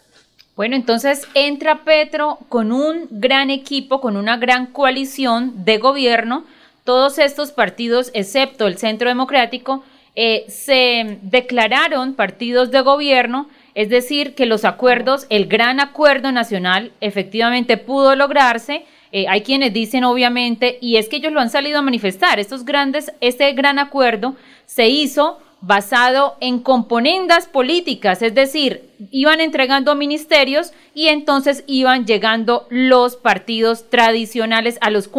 [0.55, 6.45] Bueno, entonces entra Petro con un gran equipo, con una gran coalición de gobierno.
[6.83, 9.83] Todos estos partidos, excepto el Centro Democrático,
[10.15, 16.91] eh, se declararon partidos de gobierno es decir, que los acuerdos, el gran acuerdo nacional
[17.01, 18.85] efectivamente pudo lograrse.
[19.11, 22.65] Eh, hay quienes dicen obviamente, y es que ellos lo han salido a manifestar, estos
[22.65, 30.73] grandes, este gran acuerdo se hizo basado en componendas políticas, es decir, iban entregando ministerios
[30.93, 35.09] y entonces iban llegando los partidos tradicionales a los,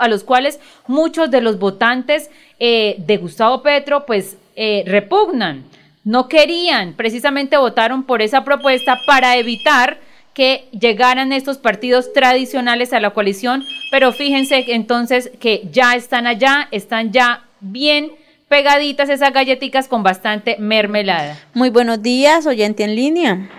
[0.00, 5.64] a los cuales muchos de los votantes eh, de Gustavo Petro pues eh, repugnan
[6.04, 9.98] no querían, precisamente votaron por esa propuesta para evitar
[10.34, 16.68] que llegaran estos partidos tradicionales a la coalición, pero fíjense entonces que ya están allá,
[16.70, 18.12] están ya bien
[18.48, 21.36] pegaditas esas galletitas con bastante mermelada.
[21.54, 23.50] Muy buenos días, oyente en línea.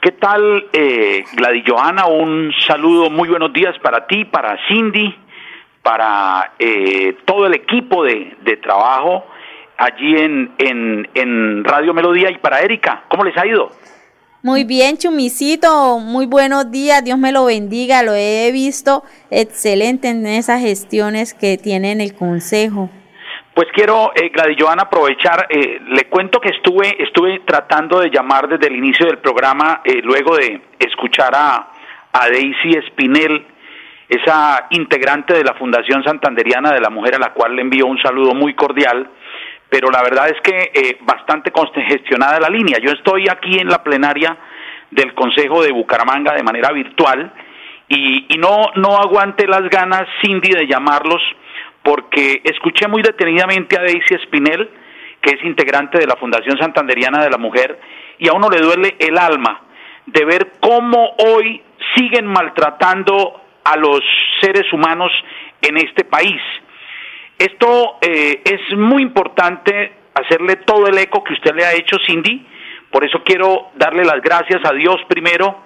[0.00, 2.06] ¿Qué tal, eh, Gladys Johanna?
[2.06, 5.14] Un saludo, muy buenos días para ti, para Cindy,
[5.82, 9.24] para eh, todo el equipo de, de trabajo
[9.78, 13.04] allí en, en, en Radio Melodía y para Erika.
[13.08, 13.70] ¿Cómo les ha ido?
[14.42, 20.26] Muy bien, Chumicito, muy buenos días, Dios me lo bendiga, lo he visto excelente en
[20.26, 22.88] esas gestiones que tiene en el Consejo.
[23.52, 28.48] Pues quiero, eh, Gladys Joana, aprovechar, eh, le cuento que estuve, estuve tratando de llamar
[28.48, 31.72] desde el inicio del programa, eh, luego de escuchar a,
[32.12, 33.44] a Daisy Espinel,
[34.08, 38.00] esa integrante de la Fundación Santanderiana de la Mujer, a la cual le envío un
[38.00, 39.10] saludo muy cordial,
[39.68, 42.78] pero la verdad es que eh, bastante congestionada la línea.
[42.78, 44.36] Yo estoy aquí en la plenaria
[44.90, 47.32] del Consejo de Bucaramanga de manera virtual
[47.88, 51.22] y, no, no aguante las ganas, Cindy, de llamarlos
[51.82, 54.68] porque escuché muy detenidamente a Daisy Espinel,
[55.22, 57.80] que es integrante de la Fundación Santanderiana de la Mujer,
[58.18, 59.62] y a uno le duele el alma
[60.04, 61.62] de ver cómo hoy
[61.96, 64.00] siguen maltratando a los
[64.40, 65.10] seres humanos
[65.62, 66.40] en este país.
[67.38, 72.44] Esto eh, es muy importante hacerle todo el eco que usted le ha hecho, Cindy.
[72.90, 75.62] Por eso quiero darle las gracias a Dios primero,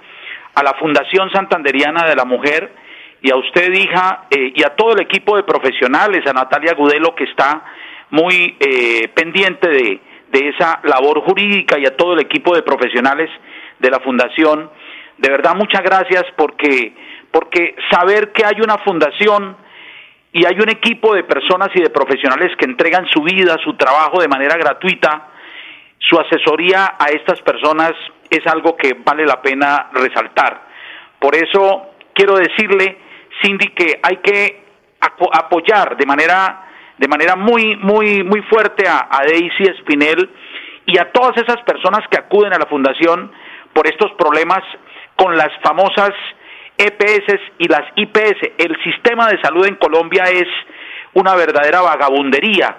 [0.55, 2.75] a la Fundación Santanderiana de la Mujer
[3.23, 7.15] y a usted, hija, eh, y a todo el equipo de profesionales, a Natalia Gudelo,
[7.15, 7.63] que está
[8.11, 13.31] muy eh, pendiente de, de esa labor jurídica, y a todo el equipo de profesionales
[13.79, 14.71] de la Fundación.
[15.17, 16.93] De verdad, muchas gracias porque,
[17.31, 19.57] porque saber que hay una fundación
[20.33, 24.21] y hay un equipo de personas y de profesionales que entregan su vida, su trabajo
[24.21, 25.29] de manera gratuita.
[25.99, 27.93] Su asesoría a estas personas
[28.31, 30.63] es algo que vale la pena resaltar.
[31.19, 32.99] Por eso quiero decirle,
[33.43, 34.63] Cindy, que hay que
[35.01, 40.31] apoyar de manera de manera muy muy muy fuerte a, Daisy Espinel
[40.87, 43.33] y a todas esas personas que acuden a la fundación
[43.73, 44.63] por estos problemas
[45.17, 46.13] con las famosas
[46.83, 48.55] EPS y las IPS.
[48.59, 50.49] El sistema de salud en Colombia es
[51.15, 52.77] una verdadera vagabundería,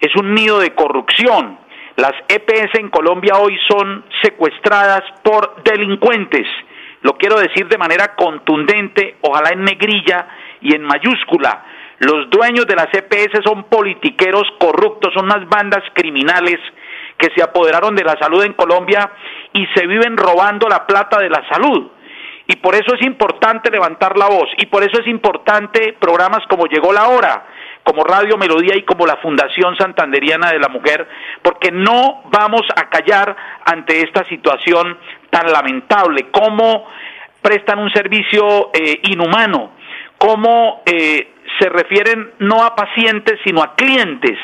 [0.00, 1.58] es un nido de corrupción.
[1.96, 6.46] Las EPS en Colombia hoy son secuestradas por delincuentes.
[7.02, 10.28] Lo quiero decir de manera contundente, ojalá en negrilla
[10.60, 11.64] y en mayúscula.
[11.98, 16.58] Los dueños de las EPS son politiqueros corruptos, son unas bandas criminales
[17.18, 19.10] que se apoderaron de la salud en Colombia
[19.52, 21.90] y se viven robando la plata de la salud
[22.50, 26.66] Y por eso es importante levantar la voz y por eso es importante programas como
[26.66, 27.46] Llegó la Hora,
[27.84, 31.06] como Radio Melodía y como la Fundación Santanderiana de la Mujer,
[31.42, 34.98] porque no vamos a callar ante esta situación
[35.30, 36.88] tan lamentable, cómo
[37.40, 39.70] prestan un servicio eh, inhumano,
[40.18, 41.28] cómo eh,
[41.60, 44.36] se refieren no a pacientes, sino a clientes.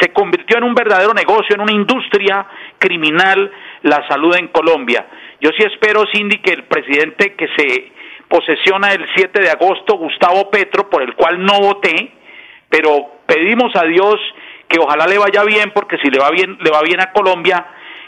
[0.00, 2.48] Se convirtió en un verdadero negocio, en una industria
[2.80, 3.48] criminal
[3.82, 5.06] la salud en Colombia.
[5.40, 7.92] Yo sí espero, Cindy, que el presidente que se
[8.28, 12.12] posesiona el 7 de agosto, Gustavo Petro, por el cual no voté,
[12.68, 14.16] pero pedimos a Dios
[14.68, 17.66] que ojalá le vaya bien, porque si le va bien, le va bien a Colombia,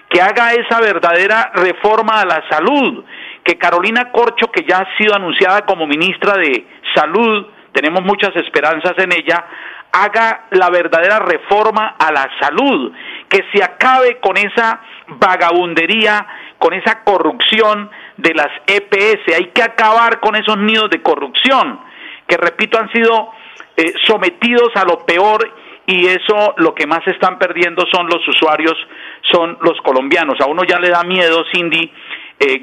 [0.08, 3.04] que haga esa verdadera reforma a la salud,
[3.44, 8.94] que Carolina Corcho, que ya ha sido anunciada como ministra de Salud, tenemos muchas esperanzas
[8.98, 9.44] en ella,
[9.92, 12.92] haga la verdadera reforma a la salud,
[13.28, 16.26] que se acabe con esa vagabundería,
[16.58, 19.34] con esa corrupción de las EPS.
[19.34, 21.80] Hay que acabar con esos nidos de corrupción,
[22.26, 23.30] que repito, han sido
[23.76, 25.52] eh, sometidos a lo peor
[25.86, 28.74] y eso lo que más están perdiendo son los usuarios,
[29.22, 30.40] son los colombianos.
[30.40, 31.92] A uno ya le da miedo, Cindy,
[32.40, 32.60] eh,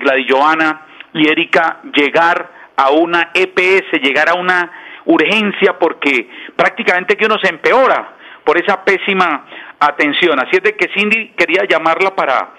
[1.16, 4.72] y Erika, llegar a una EPS, llegar a una
[5.06, 9.46] urgencia porque prácticamente que uno se empeora por esa pésima
[9.80, 10.40] atención.
[10.40, 12.54] Así es de que Cindy quería llamarla para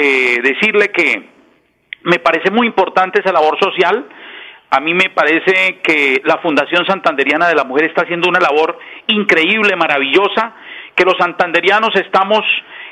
[0.00, 1.28] eh, decirle que
[2.04, 4.06] me parece muy importante esa labor social.
[4.70, 8.78] A mí me parece que la Fundación Santanderiana de la Mujer está haciendo una labor
[9.08, 10.54] increíble, maravillosa,
[10.94, 12.42] que los santanderianos estamos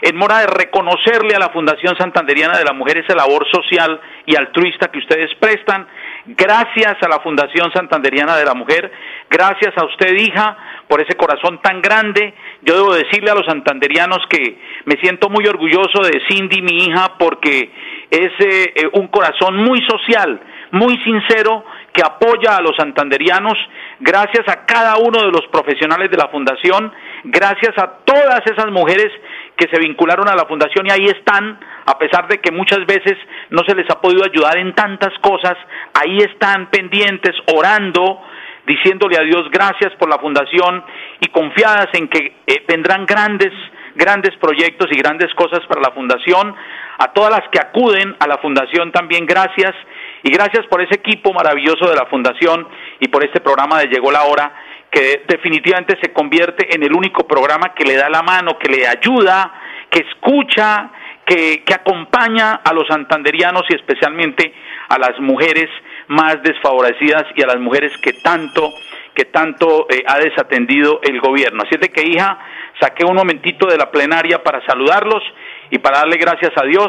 [0.02, 4.34] en mora de reconocerle a la Fundación Santanderiana de la Mujer esa labor social y
[4.34, 5.86] altruista que ustedes prestan.
[6.26, 8.90] Gracias a la Fundación Santanderiana de la Mujer,
[9.30, 10.56] gracias a usted, hija,
[10.88, 12.34] por ese corazón tan grande.
[12.62, 17.16] Yo debo decirle a los santanderianos que me siento muy orgulloso de Cindy, mi hija,
[17.18, 17.70] porque
[18.10, 20.40] es eh, eh, un corazón muy social,
[20.72, 23.54] muy sincero, que apoya a los santanderianos,
[24.00, 26.92] gracias a cada uno de los profesionales de la Fundación,
[27.24, 29.10] gracias a todas esas mujeres
[29.56, 33.16] que se vincularon a la Fundación y ahí están, a pesar de que muchas veces
[33.48, 35.54] no se les ha podido ayudar en tantas cosas,
[35.94, 38.20] ahí están pendientes, orando,
[38.66, 40.84] diciéndole a Dios gracias por la fundación
[41.20, 43.52] y confiadas en que eh, vendrán grandes,
[43.94, 46.54] grandes proyectos y grandes cosas para la fundación.
[46.98, 49.74] A todas las que acuden a la fundación también gracias
[50.22, 52.66] y gracias por ese equipo maravilloso de la fundación
[53.00, 54.52] y por este programa de Llegó la Hora
[54.90, 58.86] que definitivamente se convierte en el único programa que le da la mano, que le
[58.86, 59.52] ayuda,
[59.90, 60.90] que escucha,
[61.26, 64.54] que, que acompaña a los santanderianos y especialmente
[64.88, 65.68] a las mujeres
[66.08, 68.72] más desfavorecidas y a las mujeres que tanto
[69.16, 71.62] que tanto eh, ha desatendido el gobierno.
[71.62, 72.38] Así es de que, hija,
[72.78, 75.22] saqué un momentito de la plenaria para saludarlos
[75.70, 76.88] y para darle gracias a Dios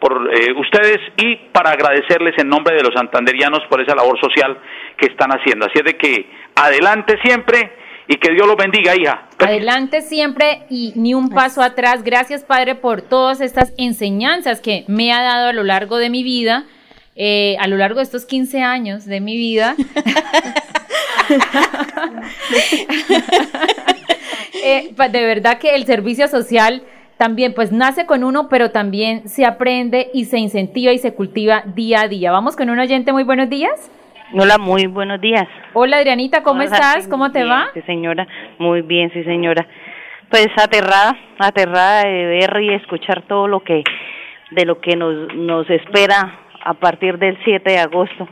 [0.00, 4.58] por eh, ustedes y para agradecerles en nombre de los santanderianos por esa labor social
[4.96, 5.66] que están haciendo.
[5.66, 7.72] Así es de que adelante siempre
[8.08, 9.28] y que Dios los bendiga, hija.
[9.38, 12.02] Adelante siempre y ni un paso atrás.
[12.02, 16.24] Gracias, Padre, por todas estas enseñanzas que me ha dado a lo largo de mi
[16.24, 16.64] vida
[17.22, 19.76] eh, a lo largo de estos 15 años de mi vida.
[24.62, 26.82] Eh, de verdad que el servicio social
[27.16, 31.62] también pues nace con uno, pero también se aprende y se incentiva y se cultiva
[31.64, 32.30] día a día.
[32.30, 33.90] Vamos con un oyente, muy buenos días.
[34.34, 35.48] Hola, muy buenos días.
[35.72, 37.08] Hola Adrianita, ¿cómo estás?
[37.08, 37.68] ¿Cómo te va?
[37.72, 38.26] Sí, señora,
[38.58, 39.66] muy bien, sí, señora.
[40.28, 43.82] Pues aterrada, aterrada de ver y escuchar todo lo que,
[44.50, 48.28] de lo que nos, nos espera a partir del 7 de agosto.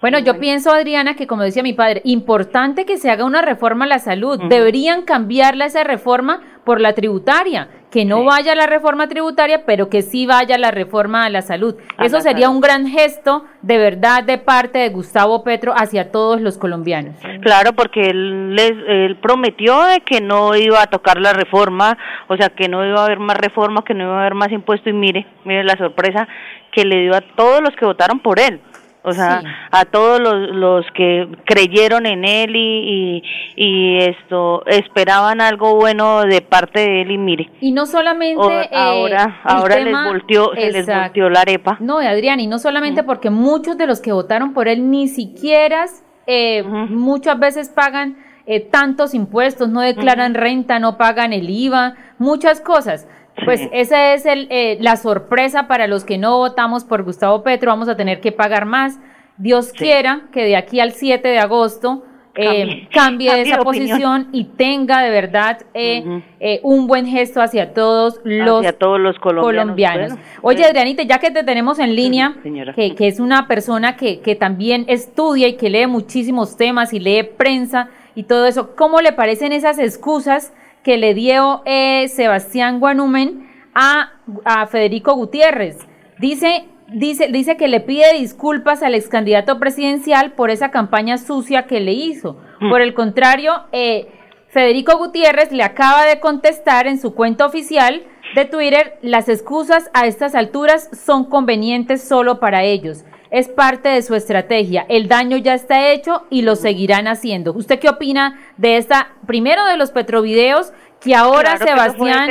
[0.00, 3.84] Bueno, yo pienso, Adriana, que como decía mi padre, importante que se haga una reforma
[3.84, 4.40] a la salud.
[4.48, 10.00] Deberían cambiarla esa reforma por la tributaria, que no vaya la reforma tributaria, pero que
[10.00, 11.76] sí vaya la reforma a la salud.
[12.02, 16.56] Eso sería un gran gesto de verdad de parte de Gustavo Petro hacia todos los
[16.56, 17.14] colombianos.
[17.42, 22.48] Claro, porque él, él prometió de que no iba a tocar la reforma, o sea,
[22.48, 24.94] que no iba a haber más reforma, que no iba a haber más impuestos y
[24.94, 26.26] mire, mire la sorpresa
[26.72, 28.58] que le dio a todos los que votaron por él
[29.04, 33.22] o sea, a todos los, los que creyeron en él y,
[33.56, 37.50] y, esto esperaban algo bueno de parte de él y mire.
[37.60, 41.76] Y no solamente eh, ahora ahora les volteó se les volteó la arepa.
[41.80, 45.86] No, Adrián, y no solamente porque muchos de los que votaron por él ni siquiera
[46.26, 52.60] eh, muchas veces pagan eh, tantos impuestos, no declaran renta, no pagan el IVA, muchas
[52.60, 53.08] cosas.
[53.44, 57.70] Pues esa es el, eh, la sorpresa para los que no votamos por Gustavo Petro,
[57.70, 58.98] vamos a tener que pagar más.
[59.36, 65.02] Dios quiera que de aquí al 7 de agosto eh, cambie, esa posición y tenga
[65.02, 70.18] de verdad eh, eh, un buen gesto hacia todos los, todos los colombianos.
[70.40, 72.36] Oye, Adrianita, ya que te tenemos en línea,
[72.74, 77.00] que, que, es una persona que, que también estudia y que lee muchísimos temas y
[77.00, 80.54] lee prensa y todo eso, ¿cómo le parecen esas excusas
[80.84, 81.62] que le dio
[82.08, 84.12] Sebastián Guanumen a,
[84.44, 85.78] a Federico Gutiérrez?
[86.18, 91.66] Dice dice, dice que le pide disculpas al ex candidato presidencial por esa campaña sucia
[91.66, 92.38] que le hizo.
[92.60, 92.70] Mm.
[92.70, 94.08] Por el contrario, eh,
[94.48, 98.02] Federico Gutiérrez le acaba de contestar en su cuenta oficial
[98.34, 103.04] de Twitter, las excusas a estas alturas son convenientes solo para ellos.
[103.32, 104.86] Es parte de su estrategia.
[104.88, 107.52] El daño ya está hecho y lo seguirán haciendo.
[107.52, 112.30] ¿Usted qué opina de esta, primero de los petrovideos, que ahora Sebastián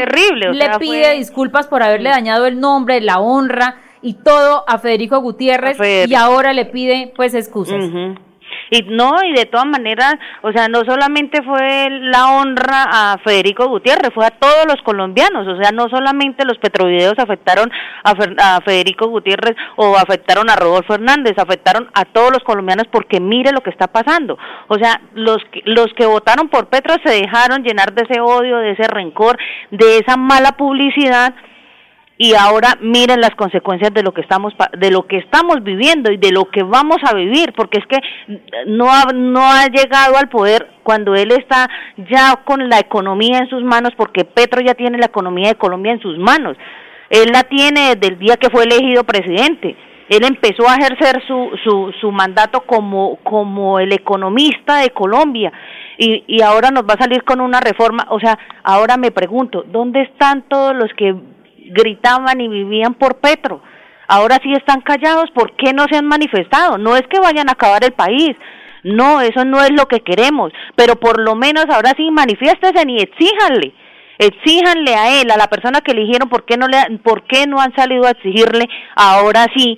[0.53, 3.77] le pide disculpas por haberle dañado el nombre, la honra?
[4.03, 5.77] y todo a Federico Gutiérrez
[6.07, 7.83] y ahora le pide pues excusas.
[8.71, 13.67] Y no, y de todas maneras, o sea, no solamente fue la honra a Federico
[13.67, 17.69] Gutiérrez, fue a todos los colombianos, o sea, no solamente los petrovideos afectaron
[18.03, 23.19] a, a Federico Gutiérrez o afectaron a Rodolfo Hernández, afectaron a todos los colombianos porque
[23.19, 24.37] mire lo que está pasando.
[24.69, 28.71] O sea, los los que votaron por Petro se dejaron llenar de ese odio, de
[28.71, 29.37] ese rencor,
[29.71, 31.33] de esa mala publicidad
[32.23, 36.17] y ahora miren las consecuencias de lo que estamos de lo que estamos viviendo y
[36.17, 37.97] de lo que vamos a vivir porque es que
[38.67, 41.67] no ha, no ha llegado al poder cuando él está
[42.11, 45.93] ya con la economía en sus manos porque Petro ya tiene la economía de Colombia
[45.93, 46.57] en sus manos.
[47.09, 49.75] Él la tiene desde el día que fue elegido presidente.
[50.07, 55.51] Él empezó a ejercer su, su, su mandato como, como el economista de Colombia
[55.97, 59.63] y, y ahora nos va a salir con una reforma, o sea, ahora me pregunto,
[59.65, 61.15] ¿dónde están todos los que
[61.73, 63.61] gritaban y vivían por Petro.
[64.07, 66.77] Ahora sí están callados, ¿por qué no se han manifestado?
[66.77, 68.35] No es que vayan a acabar el país,
[68.83, 72.97] no, eso no es lo que queremos, pero por lo menos ahora sí manifiéstese y
[72.97, 73.73] exíjanle,
[74.17, 77.61] exíjanle a él, a la persona que eligieron, ¿por qué no, le, por qué no
[77.61, 79.77] han salido a exigirle ahora sí,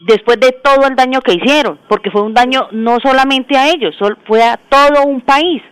[0.00, 1.80] después de todo el daño que hicieron?
[1.88, 3.96] Porque fue un daño no solamente a ellos,
[4.26, 5.62] fue a todo un país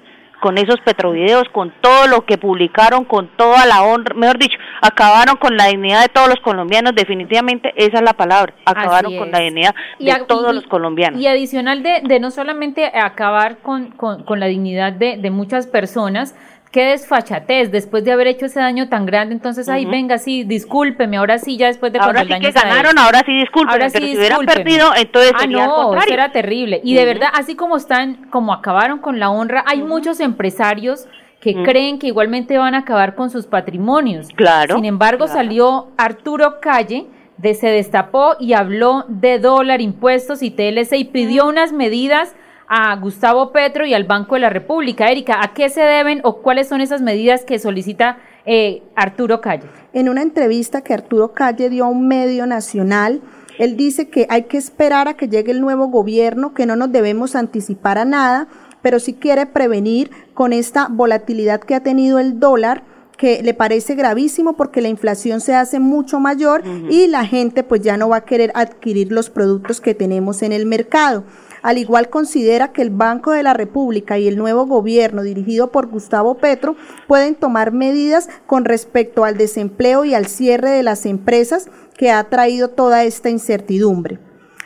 [0.40, 5.36] con esos petrovideos, con todo lo que publicaron, con toda la honra, mejor dicho, acabaron
[5.36, 9.40] con la dignidad de todos los colombianos, definitivamente esa es la palabra, acabaron con la
[9.40, 11.20] dignidad de todos los colombianos.
[11.20, 15.66] Y adicional de, de no solamente acabar con, con, con la dignidad de, de muchas
[15.66, 16.34] personas,
[16.78, 19.34] qué desfachatez después de haber hecho ese daño tan grande.
[19.34, 23.24] Entonces, ahí venga, sí, discúlpeme, ahora sí, ya después de ahora sí que ganaron, ahora
[23.26, 23.72] sí discúlpeme.
[23.72, 26.80] Ahora sí, si hubieran perdido, entonces ah, no, eso era terrible.
[26.84, 31.08] Y de verdad, así como están, como acabaron con la honra, hay muchos empresarios
[31.40, 34.28] que creen que igualmente van a acabar con sus patrimonios.
[34.36, 34.76] Claro.
[34.76, 37.08] Sin embargo, salió Arturo Calle
[37.38, 42.36] de se destapó y habló de dólar, impuestos y TLC y pidió unas medidas
[42.68, 45.10] a Gustavo Petro y al Banco de la República.
[45.10, 49.68] Erika, ¿a qué se deben o cuáles son esas medidas que solicita eh, Arturo Calle?
[49.94, 53.22] En una entrevista que Arturo Calle dio a un medio nacional,
[53.58, 56.92] él dice que hay que esperar a que llegue el nuevo gobierno, que no nos
[56.92, 58.48] debemos anticipar a nada,
[58.82, 62.84] pero sí quiere prevenir con esta volatilidad que ha tenido el dólar
[63.16, 67.80] que le parece gravísimo porque la inflación se hace mucho mayor y la gente pues
[67.80, 71.24] ya no va a querer adquirir los productos que tenemos en el mercado.
[71.62, 75.86] Al igual considera que el Banco de la República y el nuevo gobierno dirigido por
[75.86, 81.68] Gustavo Petro pueden tomar medidas con respecto al desempleo y al cierre de las empresas
[81.96, 84.18] que ha traído toda esta incertidumbre.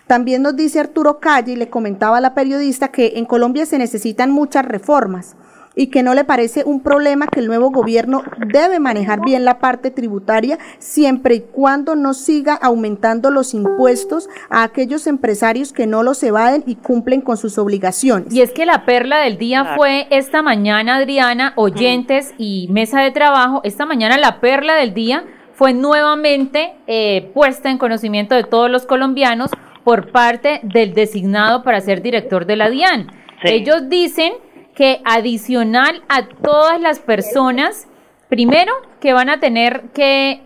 [0.06, 3.78] También nos dice Arturo Calle y le comentaba a la periodista que en Colombia se
[3.78, 5.36] necesitan muchas reformas
[5.74, 9.58] y que no le parece un problema que el nuevo gobierno debe manejar bien la
[9.58, 16.02] parte tributaria siempre y cuando no siga aumentando los impuestos a aquellos empresarios que no
[16.02, 18.32] los evaden y cumplen con sus obligaciones.
[18.32, 23.10] Y es que la perla del día fue esta mañana, Adriana, oyentes y mesa de
[23.10, 28.70] trabajo, esta mañana la perla del día fue nuevamente eh, puesta en conocimiento de todos
[28.70, 29.50] los colombianos
[29.84, 33.08] por parte del designado para ser director de la DIAN.
[33.44, 34.32] Ellos dicen
[34.74, 37.88] que adicional a todas las personas,
[38.28, 40.40] primero que van a tener que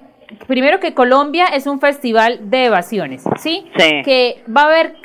[0.48, 3.66] primero que Colombia es un festival de evasiones, ¿sí?
[3.76, 4.96] Que va a haber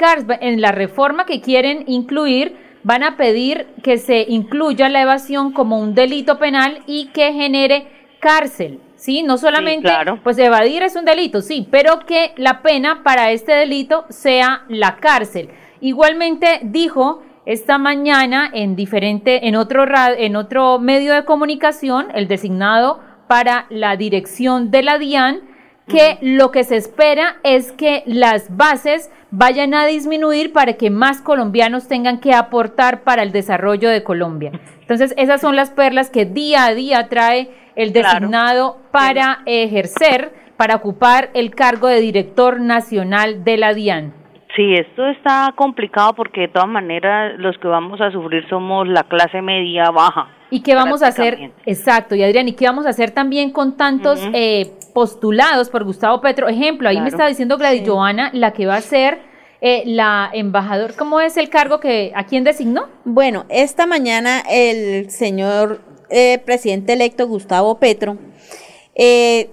[0.42, 5.80] en la reforma que quieren incluir van a pedir que se incluya la evasión como
[5.80, 7.88] un delito penal y que genere
[8.20, 9.24] cárcel, ¿sí?
[9.24, 9.90] No solamente,
[10.24, 14.98] pues evadir es un delito, sí, pero que la pena para este delito sea la
[14.98, 15.50] cárcel.
[15.80, 19.86] Igualmente dijo esta mañana en diferente, en otro,
[20.18, 25.42] en otro medio de comunicación, el designado para la dirección de la DIAN,
[25.88, 31.22] que lo que se espera es que las bases vayan a disminuir para que más
[31.22, 34.52] colombianos tengan que aportar para el desarrollo de Colombia.
[34.82, 40.76] Entonces, esas son las perlas que día a día trae el designado para ejercer, para
[40.76, 44.21] ocupar el cargo de director nacional de la DIAN.
[44.56, 49.04] Sí, esto está complicado porque de todas maneras los que vamos a sufrir somos la
[49.04, 50.28] clase media baja.
[50.50, 51.52] ¿Y qué vamos a hacer?
[51.66, 56.20] Exacto, y Adrián, ¿y qué vamos a hacer también con tantos eh, postulados por Gustavo
[56.20, 56.50] Petro?
[56.50, 59.20] Ejemplo, ahí me está diciendo Gladys Joana, la que va a ser
[59.62, 60.96] eh, la embajador.
[60.98, 62.90] ¿Cómo es el cargo que a quién designó?
[63.06, 65.80] Bueno, esta mañana el señor
[66.10, 68.18] eh, presidente electo Gustavo Petro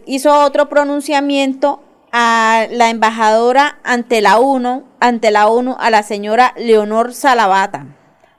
[0.05, 1.81] hizo otro pronunciamiento
[2.13, 7.87] a la embajadora ante la ONU, ante la ONU, a la señora Leonor Salavata.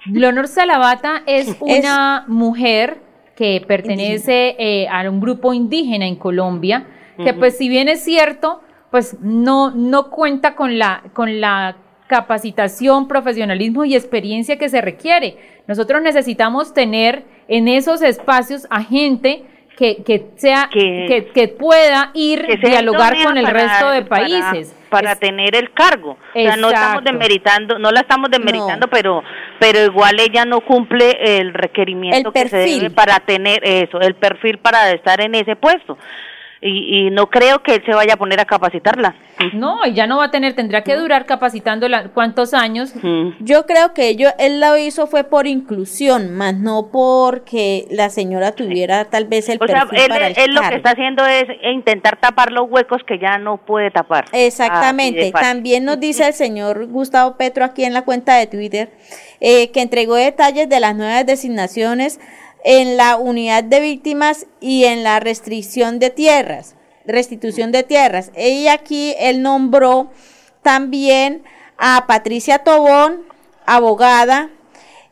[0.05, 3.01] Leonor Salavata es una mujer
[3.35, 6.87] que pertenece eh, a un grupo indígena en Colombia,
[7.23, 8.61] que pues si bien es cierto,
[8.91, 11.75] pues no, no cuenta con la, con la
[12.07, 15.37] capacitación, profesionalismo y experiencia que se requiere.
[15.67, 19.45] Nosotros necesitamos tener en esos espacios a gente
[19.79, 24.75] que, que sea que, que, pueda ir a dialogar con el resto de países.
[24.89, 26.17] para, tener el cargo.
[26.31, 29.23] O sea, no estamos demeritando no la estamos demeritando pero
[29.57, 34.57] pero igual ella no cumple el requerimiento que se debe para tener eso el perfil
[34.57, 35.97] para estar en ese puesto
[36.61, 39.15] y, y, no creo que él se vaya a poner a capacitarla.
[39.53, 42.93] No, y ya no va a tener, tendrá que durar capacitándola cuántos años.
[43.39, 48.51] Yo creo que ello, él lo hizo fue por inclusión, más no porque la señora
[48.51, 52.51] tuviera tal vez el o sea, él, él lo que está haciendo es intentar tapar
[52.51, 54.25] los huecos que ya no puede tapar.
[54.33, 55.31] Exactamente.
[55.31, 58.89] También nos dice el señor Gustavo Petro aquí en la cuenta de Twitter
[59.39, 62.19] eh, que entregó detalles de las nuevas designaciones
[62.63, 68.31] en la unidad de víctimas y en la restricción de tierras, restitución de tierras.
[68.37, 70.09] Y aquí él nombró
[70.61, 71.43] también
[71.77, 73.21] a Patricia Tobón,
[73.65, 74.49] abogada,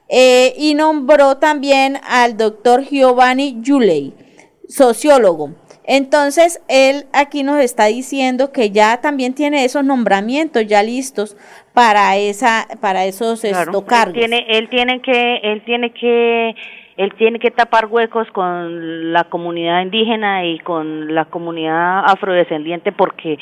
[0.10, 4.14] eh, y nombró también al doctor Giovanni Yuley,
[4.68, 5.54] sociólogo.
[5.90, 11.38] Entonces, él aquí nos está diciendo que ya también tiene esos nombramientos ya listos
[11.74, 13.42] para esa, para esos
[13.88, 14.14] cargos.
[14.14, 16.56] tiene, él tiene que, él tiene que
[16.98, 23.38] él tiene que tapar huecos con la comunidad indígena y con la comunidad afrodescendiente porque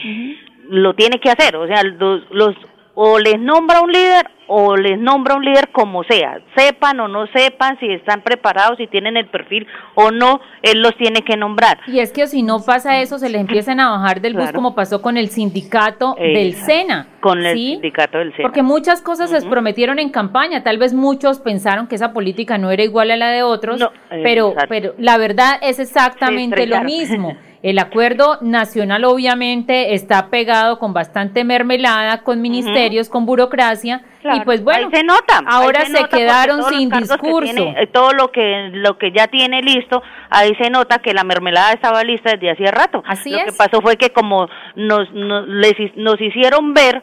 [0.69, 2.55] lo tiene que hacer, o sea, los, los
[2.95, 7.25] o les nombra un líder o les nombra un líder como sea, sepan o no
[7.27, 9.65] sepan si están preparados, si tienen el perfil
[9.95, 11.79] o no, él los tiene que nombrar.
[11.87, 14.75] Y es que si no pasa eso, se les empiezan a bajar del bus como
[14.75, 17.07] pasó con el sindicato del SENA.
[17.21, 18.43] Con el sindicato del SENA.
[18.43, 22.71] Porque muchas cosas se prometieron en campaña, tal vez muchos pensaron que esa política no
[22.71, 23.83] era igual a la de otros,
[24.23, 27.35] pero, pero la verdad es exactamente lo mismo.
[27.65, 34.63] El acuerdo nacional obviamente está pegado con bastante mermelada, con ministerios, con burocracia, y pues
[34.63, 35.41] bueno, se nota.
[35.47, 37.73] Ahora se, quedaron sin discurso.
[37.75, 41.71] Eh, todo lo que lo que ya tiene listo, ahí se nota que la mermelada
[41.71, 43.01] estaba lista desde hacía rato.
[43.07, 47.01] Así lo que pasó fue que como nos, nos, les, nos hicieron ver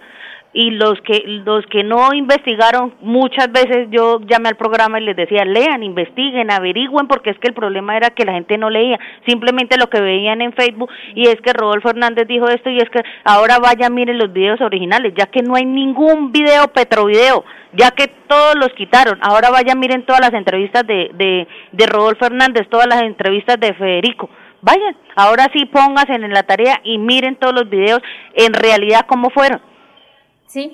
[0.52, 5.16] y los que los que no investigaron muchas veces yo llamé al programa y les
[5.16, 8.98] decía lean investiguen averigüen porque es que el problema era que la gente no leía
[9.26, 12.90] simplemente lo que veían en Facebook y es que Rodolfo Hernández dijo esto y es
[12.90, 17.90] que ahora vaya miren los videos originales ya que no hay ningún video Petrovideo ya
[17.92, 22.68] que todos los quitaron ahora vaya miren todas las entrevistas de de, de Rodolfo Hernández
[22.68, 24.28] todas las entrevistas de Federico
[24.60, 28.02] vayan ahora sí pónganse en la tarea y miren todos los videos
[28.34, 29.71] en realidad cómo fueron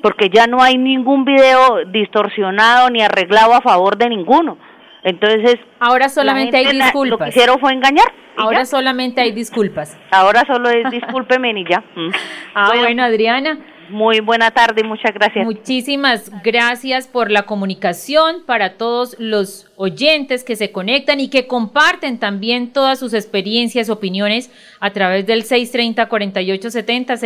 [0.02, 4.58] porque ya no hay ningún video distorsionado ni arreglado a favor de ninguno.
[5.04, 7.10] Entonces, ahora solamente hay disculpas.
[7.10, 8.06] Lo que hicieron fue engañar.
[8.36, 9.98] Ahora solamente hay disculpas.
[10.10, 11.82] Ahora solo es discúlpeme y ya.
[11.96, 12.10] Mm.
[12.54, 13.58] Ah, bueno, Adriana.
[13.90, 15.44] Muy buena tarde y muchas gracias.
[15.44, 22.18] Muchísimas gracias por la comunicación para todos los oyentes que se conectan y que comparten
[22.18, 27.18] también todas sus experiencias, opiniones a través del 630-4870,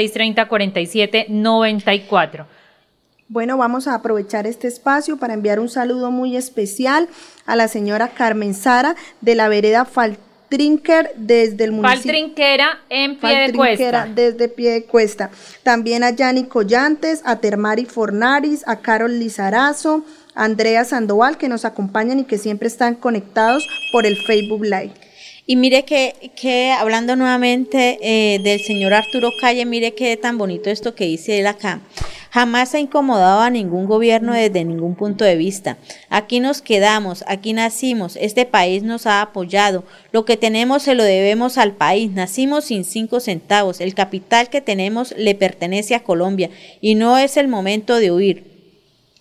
[1.28, 2.46] 630-4794.
[3.28, 7.08] Bueno, vamos a aprovechar este espacio para enviar un saludo muy especial
[7.46, 12.12] a la señora Carmen Sara de la vereda Falta Trinker desde el municipio.
[12.12, 14.06] Trinquera en pie de cuesta.
[14.14, 15.30] desde pie de cuesta.
[15.62, 21.64] También a Yanni Collantes, a Termari Fornaris, a Carol Lizarazo, a Andrea Sandoval que nos
[21.64, 24.92] acompañan y que siempre están conectados por el Facebook Live.
[25.44, 30.70] Y mire que, que hablando nuevamente eh, del señor Arturo Calle, mire qué tan bonito
[30.70, 31.80] esto que dice él acá.
[32.30, 35.76] Jamás ha incomodado a ningún gobierno desde ningún punto de vista.
[36.08, 39.84] Aquí nos quedamos, aquí nacimos, este país nos ha apoyado.
[40.12, 42.10] Lo que tenemos se lo debemos al país.
[42.12, 43.82] Nacimos sin cinco centavos.
[43.82, 46.48] El capital que tenemos le pertenece a Colombia
[46.80, 48.44] y no es el momento de huir.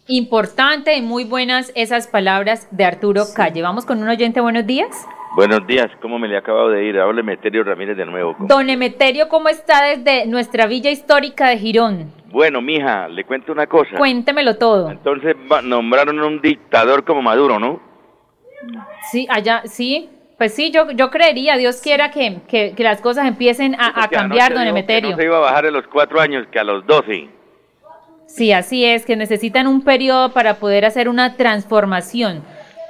[0.07, 3.61] Importante y muy buenas esas palabras de Arturo Calle.
[3.61, 4.87] Vamos con un oyente, buenos días.
[5.33, 6.99] Buenos días, ¿cómo me le ha acabado de ir?
[6.99, 8.35] Habla Emeterio Ramírez de nuevo.
[8.39, 12.11] Don Emeterio, ¿cómo está desde nuestra villa histórica de Girón?
[12.31, 13.97] Bueno, mija, le cuento una cosa.
[13.97, 14.91] Cuéntemelo todo.
[14.91, 17.79] Entonces nombraron un dictador como Maduro, ¿no?
[19.09, 20.09] Sí, allá, sí.
[20.37, 24.53] Pues sí, yo, yo creería, Dios quiera que, que, las cosas empiecen a, a cambiar,
[24.53, 25.11] don Emeterio.
[25.11, 27.29] no se iba a bajar a los cuatro años, que a los doce.
[28.25, 32.43] Sí, así es, que necesitan un periodo para poder hacer una transformación.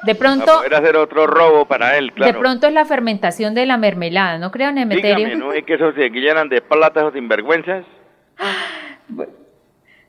[0.03, 0.45] De pronto.
[0.45, 2.33] Para poder hacer otro robo para él, claro.
[2.33, 5.15] De pronto es la fermentación de la mermelada, ¿no creo, Emeterio?
[5.15, 7.85] Dígame, ¿no es que eso se llenan de plata esos sinvergüenzas?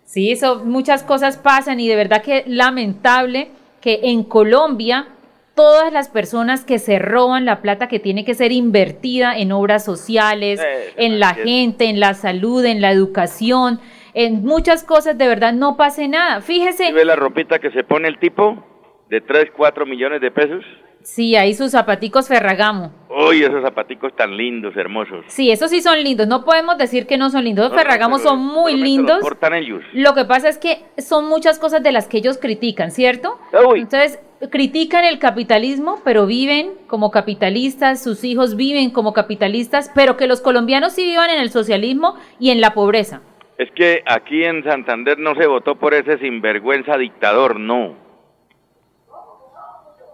[0.04, 5.08] Sí, eso, muchas cosas pasan y de verdad que lamentable que en Colombia
[5.54, 9.84] todas las personas que se roban la plata que tiene que ser invertida en obras
[9.84, 10.60] sociales,
[10.96, 13.80] en la gente, en la salud, en la educación,
[14.14, 16.40] en muchas cosas, de verdad no pase nada.
[16.40, 16.92] Fíjese.
[16.92, 18.64] ¿Ve la ropita que se pone el tipo?
[19.12, 20.64] De 3, 4 millones de pesos.
[21.02, 22.94] Sí, ahí sus zapaticos Ferragamo.
[23.10, 25.26] Uy, esos zapaticos tan lindos, hermosos.
[25.26, 26.26] Sí, esos sí son lindos.
[26.28, 27.68] No podemos decir que no son lindos.
[27.70, 29.22] Los Ferragamo son muy lindos.
[29.52, 29.82] ellos.
[29.92, 33.38] Lo que pasa es que son muchas cosas de las que ellos critican, ¿cierto?
[33.74, 34.18] Entonces,
[34.50, 40.40] critican el capitalismo, pero viven como capitalistas, sus hijos viven como capitalistas, pero que los
[40.40, 43.20] colombianos sí vivan en el socialismo y en la pobreza.
[43.58, 48.01] Es que aquí en Santander no se votó por ese sinvergüenza dictador, no.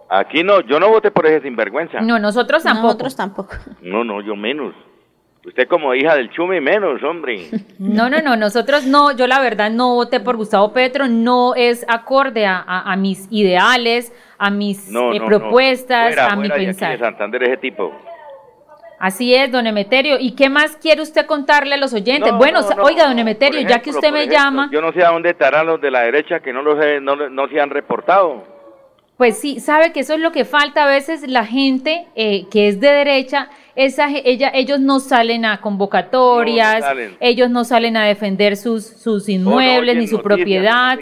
[0.09, 2.01] Aquí no, yo no voté por ese sinvergüenza.
[2.01, 2.87] No, nosotros tampoco.
[2.87, 3.55] Nosotros tampoco.
[3.81, 4.73] No, no, yo menos.
[5.45, 7.47] Usted como hija del Chume menos, hombre.
[7.79, 11.85] No, no, no, nosotros no, yo la verdad no voté por Gustavo Petro, no es
[11.87, 16.91] acorde a, mis ideales, a mis eh, propuestas, a mi pensar.
[16.91, 17.93] De Santander ese tipo.
[18.99, 20.17] Así es, don Emeterio.
[20.19, 22.33] ¿Y qué más quiere usted contarle a los oyentes?
[22.33, 24.69] bueno, oiga, don Emeterio, ya que usted me llama...
[24.73, 27.47] Yo no sé a dónde estarán los de la derecha que no, los no, no
[27.47, 28.58] se han reportado.
[29.19, 32.69] Pues sí, sabe que eso es lo que falta a veces la gente eh, que
[32.69, 36.85] es de derecha, esa, ella, ellos no salen a convocatorias,
[37.19, 40.97] ellos no salen a defender sus, sus inmuebles ni su propiedad.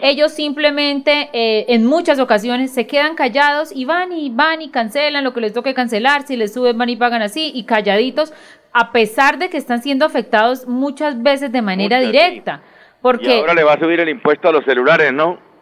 [0.00, 5.22] Ellos simplemente eh, en muchas ocasiones se quedan callados y van y van y cancelan
[5.22, 8.32] lo que les toque cancelar, si les suben van y pagan así y calladitos,
[8.72, 12.62] a pesar de que están siendo afectados muchas veces de manera directa.
[13.02, 15.52] Porque y ahora le va a subir el impuesto a los celulares, ¿no?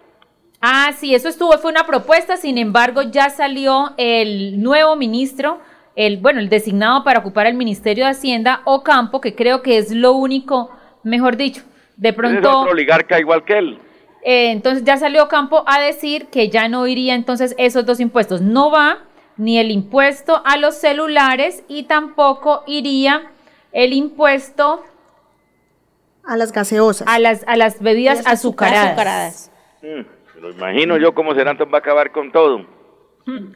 [0.64, 5.58] Ah, sí, eso estuvo, fue una propuesta, sin embargo ya salió el nuevo ministro,
[5.96, 9.90] el bueno, el designado para ocupar el Ministerio de Hacienda, Ocampo, que creo que es
[9.90, 10.70] lo único,
[11.02, 11.62] mejor dicho,
[11.96, 12.48] de pronto...
[12.48, 13.78] Es otro oligarca igual que él.
[14.24, 18.40] Eh, entonces ya salió Ocampo a decir que ya no iría entonces esos dos impuestos.
[18.40, 18.98] No va
[19.36, 23.32] ni el impuesto a los celulares y tampoco iría
[23.72, 24.84] el impuesto
[26.24, 27.08] a las gaseosas.
[27.08, 29.50] A las, a las bebidas azucaradas.
[29.82, 30.02] Mm.
[30.42, 32.66] Lo imagino yo cómo será, entonces va a acabar con todo.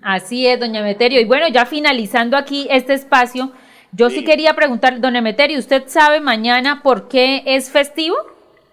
[0.02, 1.20] Así es, doña Emeterio.
[1.20, 3.50] Y bueno, ya finalizando aquí este espacio,
[3.90, 8.14] yo sí, quería preguntar, doña Emeterio, ¿usted sabe mañana por qué es festivo?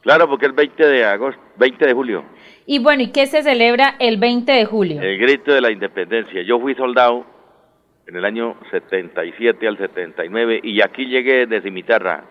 [0.02, 2.24] Claro, porque es 20 de agosto, 20 de julio.
[2.68, 5.02] Y bueno, ¿y qué se celebra el 20 de julio?
[5.02, 6.44] El grito de la independencia.
[6.44, 7.26] Yo fui soldado
[8.06, 12.26] en el año 77 al 79 y aquí llegué desde Cimitarra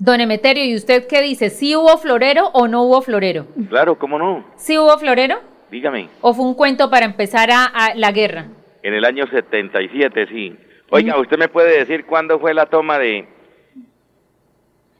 [0.00, 1.50] Don Emeterio, ¿y usted qué dice?
[1.50, 3.46] ¿Sí hubo florero o no hubo florero?
[3.68, 4.46] Claro, ¿cómo no?
[4.56, 5.40] ¿Sí hubo florero?
[5.70, 6.08] Dígame.
[6.22, 8.46] ¿O fue un cuento para empezar a, la guerra?
[8.82, 10.56] En el año 77, sí.
[10.88, 13.28] Oiga, ¿usted me puede decir cuándo fue la toma de...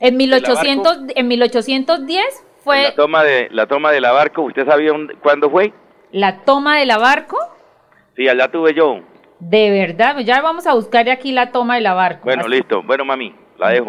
[0.00, 2.82] En, 1800, en 1810 fue...
[2.82, 4.92] La toma, de, la toma de la barco, ¿usted sabía
[5.22, 5.72] cuándo fue?
[6.12, 7.38] ¿La toma de la barco?
[8.16, 9.00] Sí, allá tuve yo.
[9.38, 12.24] De verdad, ya vamos a buscar aquí la toma de la barco.
[12.24, 12.82] Bueno, listo.
[12.82, 13.34] Bueno, mami.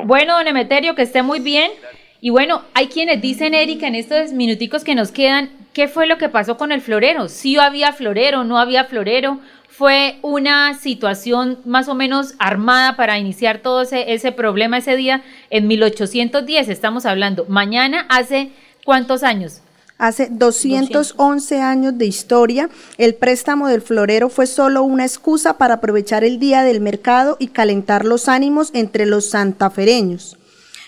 [0.05, 1.71] Bueno, don Emeterio, que esté muy bien.
[2.19, 6.17] Y bueno, hay quienes dicen, Erika, en estos minuticos que nos quedan, ¿qué fue lo
[6.17, 7.29] que pasó con el florero?
[7.29, 9.39] ¿Sí había florero, no había florero?
[9.67, 15.23] ¿Fue una situación más o menos armada para iniciar todo ese, ese problema ese día?
[15.49, 17.45] En 1810 estamos hablando.
[17.47, 18.51] Mañana, ¿hace
[18.85, 19.63] cuántos años?
[20.01, 26.23] Hace 211 años de historia, el préstamo del florero fue solo una excusa para aprovechar
[26.23, 30.39] el día del mercado y calentar los ánimos entre los santafereños.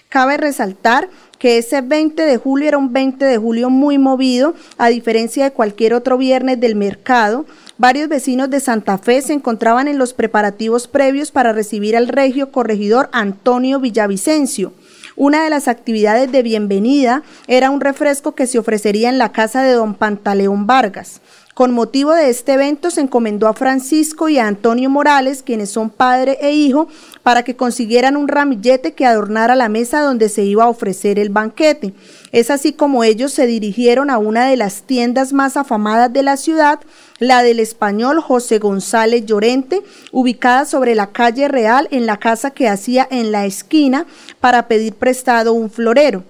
[0.09, 4.89] Cabe resaltar que ese 20 de julio era un 20 de julio muy movido, a
[4.89, 7.45] diferencia de cualquier otro viernes del mercado.
[7.77, 12.51] Varios vecinos de Santa Fe se encontraban en los preparativos previos para recibir al regio
[12.51, 14.73] corregidor Antonio Villavicencio
[15.15, 19.61] Una de las actividades de bienvenida era un refresco que se ofrecería en la casa
[19.61, 21.21] de don Pantaleón Vargas.
[21.53, 25.91] Con motivo de este evento se encomendó a Francisco y a Antonio Morales, quienes son
[25.91, 26.87] padre e hijo,
[27.23, 31.29] para que consiguieran un ramillete que adornara la mesa donde se iba a ofrecer el
[31.29, 31.93] banquete.
[32.31, 36.35] Es así como ellos se dirigieron a una de las tiendas más afamadas de la
[36.37, 36.79] ciudad,
[37.19, 42.67] la del español José González Llorente, ubicada sobre la calle Real en la casa que
[42.67, 44.05] hacía en la esquina
[44.41, 46.23] para pedir prestado un florero.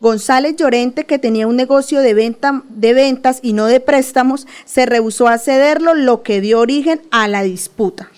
[0.00, 4.86] González Llorente, que tenía un negocio de, venta, de ventas y no de préstamos, se
[4.86, 8.10] rehusó a cederlo, lo que dio origen a la disputa.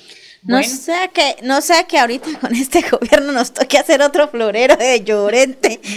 [0.44, 4.76] No sea que, no sea que ahorita con este gobierno nos toque hacer otro florero
[4.76, 5.80] de Llorente.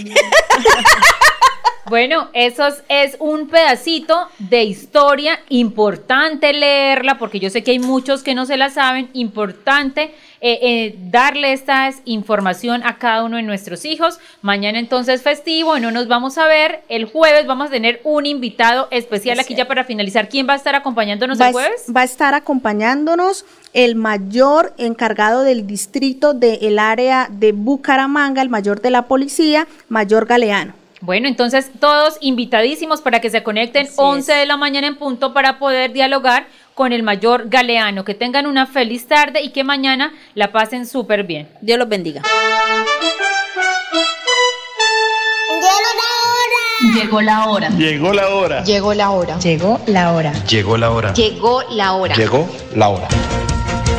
[1.87, 8.23] Bueno, eso es un pedacito de historia, importante leerla, porque yo sé que hay muchos
[8.23, 13.43] que no se la saben, importante eh, eh, darle esta información a cada uno de
[13.43, 14.19] nuestros hijos.
[14.41, 16.81] Mañana entonces festivo, no nos vamos a ver.
[16.89, 20.27] El jueves vamos a tener un invitado especial aquí ya para finalizar.
[20.27, 21.85] ¿Quién va a estar acompañándonos el jueves?
[21.95, 28.81] Va a estar acompañándonos el mayor encargado del distrito del área de Bucaramanga, el mayor
[28.81, 30.84] de la policía, mayor Galeano.
[31.05, 35.59] Bueno, entonces todos invitadísimos para que se conecten 11 de la mañana en punto para
[35.59, 38.03] poder dialogar con el mayor Galeano.
[38.03, 41.47] Que tengan una feliz tarde y que mañana la pasen súper bien.
[41.61, 42.23] Dios los bendiga.
[46.95, 47.69] Llegó la hora.
[47.69, 48.63] Llegó la hora.
[48.63, 49.37] Llegó la hora.
[49.39, 50.33] Llegó la hora.
[50.47, 51.13] Llegó la hora.
[51.13, 52.15] Llegó la hora.
[52.15, 53.07] Llegó la hora.